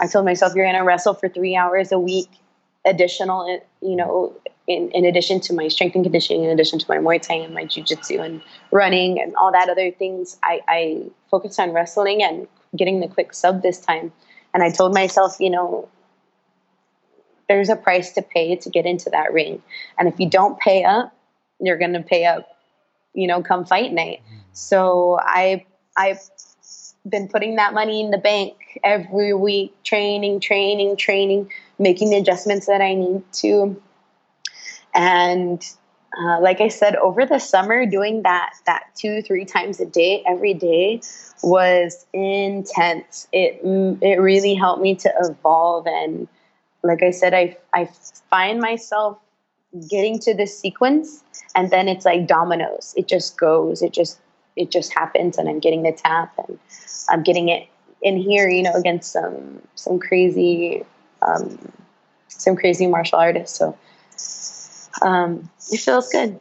I 0.00 0.08
told 0.08 0.24
myself 0.24 0.54
you're 0.54 0.64
going 0.64 0.76
to 0.76 0.82
wrestle 0.82 1.14
for 1.14 1.28
three 1.28 1.54
hours 1.54 1.92
a 1.92 1.98
week, 1.98 2.28
additional, 2.84 3.62
you 3.80 3.94
know, 3.94 4.36
in, 4.66 4.90
in 4.90 5.04
addition 5.04 5.40
to 5.42 5.54
my 5.54 5.68
strength 5.68 5.94
and 5.94 6.04
conditioning, 6.04 6.42
in 6.44 6.50
addition 6.50 6.78
to 6.78 6.86
my 6.88 6.96
Muay 6.96 7.20
Thai 7.20 7.34
and 7.36 7.54
my 7.54 7.66
Jiu-Jitsu 7.66 8.18
and 8.18 8.42
running 8.72 9.20
and 9.20 9.36
all 9.36 9.52
that 9.52 9.68
other 9.68 9.90
things, 9.90 10.38
I, 10.42 10.60
I 10.66 11.02
focused 11.30 11.60
on 11.60 11.72
wrestling 11.72 12.22
and 12.22 12.48
getting 12.74 13.00
the 13.00 13.08
quick 13.08 13.32
sub 13.34 13.62
this 13.62 13.78
time. 13.78 14.12
And 14.54 14.62
I 14.62 14.70
told 14.70 14.94
myself, 14.94 15.36
you 15.38 15.50
know, 15.50 15.88
there's 17.48 17.68
a 17.68 17.76
price 17.76 18.12
to 18.12 18.22
pay 18.22 18.56
to 18.56 18.70
get 18.70 18.86
into 18.86 19.10
that 19.10 19.32
ring. 19.32 19.62
And 19.98 20.08
if 20.08 20.18
you 20.18 20.28
don't 20.28 20.58
pay 20.58 20.82
up, 20.82 21.14
you're 21.60 21.78
going 21.78 21.92
to 21.92 22.02
pay 22.02 22.24
up, 22.24 22.53
you 23.14 23.26
know, 23.26 23.42
come 23.42 23.64
fight 23.64 23.92
night. 23.92 24.22
So 24.52 25.18
I, 25.20 25.64
I've 25.96 26.20
been 27.08 27.28
putting 27.28 27.56
that 27.56 27.74
money 27.74 28.00
in 28.00 28.10
the 28.10 28.18
bank 28.18 28.54
every 28.82 29.34
week, 29.34 29.74
training, 29.84 30.40
training, 30.40 30.96
training, 30.96 31.50
making 31.78 32.10
the 32.10 32.16
adjustments 32.16 32.66
that 32.66 32.80
I 32.80 32.94
need 32.94 33.22
to. 33.34 33.80
And 34.94 35.64
uh, 36.16 36.40
like 36.40 36.60
I 36.60 36.68
said, 36.68 36.94
over 36.96 37.26
the 37.26 37.40
summer, 37.40 37.86
doing 37.86 38.22
that 38.22 38.52
that 38.66 38.84
two 38.94 39.22
three 39.22 39.44
times 39.44 39.80
a 39.80 39.86
day, 39.86 40.22
every 40.26 40.54
day, 40.54 41.00
was 41.42 42.06
intense. 42.12 43.26
It 43.32 43.60
it 44.00 44.20
really 44.20 44.54
helped 44.54 44.80
me 44.80 44.94
to 44.96 45.12
evolve 45.20 45.86
and 45.86 46.28
like 46.84 47.02
I 47.02 47.10
said, 47.10 47.34
I, 47.34 47.56
I 47.72 47.88
find 48.30 48.60
myself 48.60 49.18
getting 49.88 50.18
to 50.20 50.34
this 50.34 50.58
sequence 50.58 51.22
and 51.54 51.70
then 51.70 51.88
it's 51.88 52.04
like 52.04 52.26
dominoes. 52.26 52.94
It 52.96 53.08
just 53.08 53.36
goes, 53.36 53.82
it 53.82 53.92
just, 53.92 54.18
it 54.56 54.70
just 54.70 54.92
happens 54.92 55.38
and 55.38 55.48
I'm 55.48 55.58
getting 55.58 55.82
the 55.82 55.92
tap 55.92 56.32
and 56.46 56.58
I'm 57.08 57.22
getting 57.22 57.48
it 57.48 57.68
in 58.02 58.16
here, 58.16 58.48
you 58.48 58.62
know, 58.62 58.72
against 58.72 59.12
some, 59.12 59.62
some 59.74 59.98
crazy, 59.98 60.84
um, 61.22 61.72
some 62.28 62.56
crazy 62.56 62.86
martial 62.86 63.18
artists. 63.18 63.58
So, 63.58 63.76
um, 65.02 65.50
it 65.70 65.80
feels 65.80 66.08
good. 66.10 66.40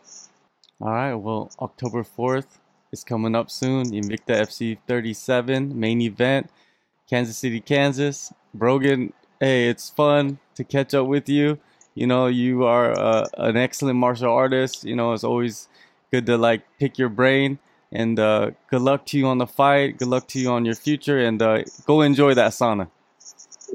All 0.82 0.92
right. 0.92 1.16
Well, 1.16 1.52
October 1.60 2.04
4th 2.04 2.60
is 2.92 3.04
coming 3.04 3.36
up 3.36 3.50
soon. 3.50 3.86
Invicta 3.92 4.42
FC 4.42 4.78
37 4.88 5.80
main 5.80 6.02
event, 6.02 6.50
Kansas 7.10 7.38
City, 7.38 7.62
Kansas. 7.62 8.34
Brogan 8.54 9.14
hey, 9.40 9.68
it's 9.68 9.90
fun 9.90 10.40
to 10.56 10.64
catch 10.64 10.94
up 10.94 11.06
with 11.06 11.28
you. 11.28 11.60
You 11.96 12.08
know, 12.08 12.28
you 12.28 12.64
are 12.66 12.98
uh, 12.98 13.28
an 13.38 13.58
excellent 13.58 13.98
martial 13.98 14.32
artist. 14.32 14.84
You 14.84 14.96
know, 14.96 15.14
it's 15.14 15.24
always 15.24 15.68
good 16.12 16.26
to 16.26 16.38
like 16.38 16.62
pick 16.80 16.98
your 16.98 17.10
brain. 17.10 17.60
And 17.92 18.20
uh, 18.20 18.52
good 18.70 18.82
luck 18.82 19.06
to 19.08 19.18
you 19.20 19.28
on 19.28 19.38
the 19.38 19.46
fight. 19.46 20.00
Good 20.00 20.08
luck 20.08 20.28
to 20.30 20.40
you 20.40 20.50
on 20.50 20.66
your 20.66 20.76
future. 20.76 21.20
And 21.20 21.42
uh, 21.42 21.64
go 21.86 22.02
enjoy 22.02 22.34
that 22.34 22.52
sauna. 22.52 22.88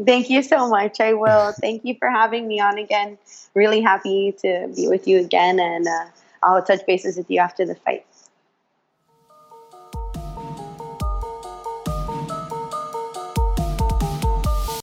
Thank 0.04 0.30
you 0.30 0.42
so 0.42 0.68
much. 0.68 1.00
I 1.00 1.12
will. 1.12 1.52
Thank 1.60 1.84
you 1.84 1.94
for 1.98 2.10
having 2.10 2.48
me 2.48 2.60
on 2.60 2.78
again. 2.78 3.18
Really 3.54 3.80
happy 3.80 4.34
to 4.42 4.72
be 4.74 4.88
with 4.88 5.06
you 5.06 5.20
again. 5.20 5.60
And 5.60 5.86
uh, 5.86 6.06
I'll 6.42 6.62
touch 6.62 6.84
bases 6.86 7.16
with 7.16 7.30
you 7.30 7.38
after 7.38 7.64
the 7.64 7.76
fight. 7.76 8.04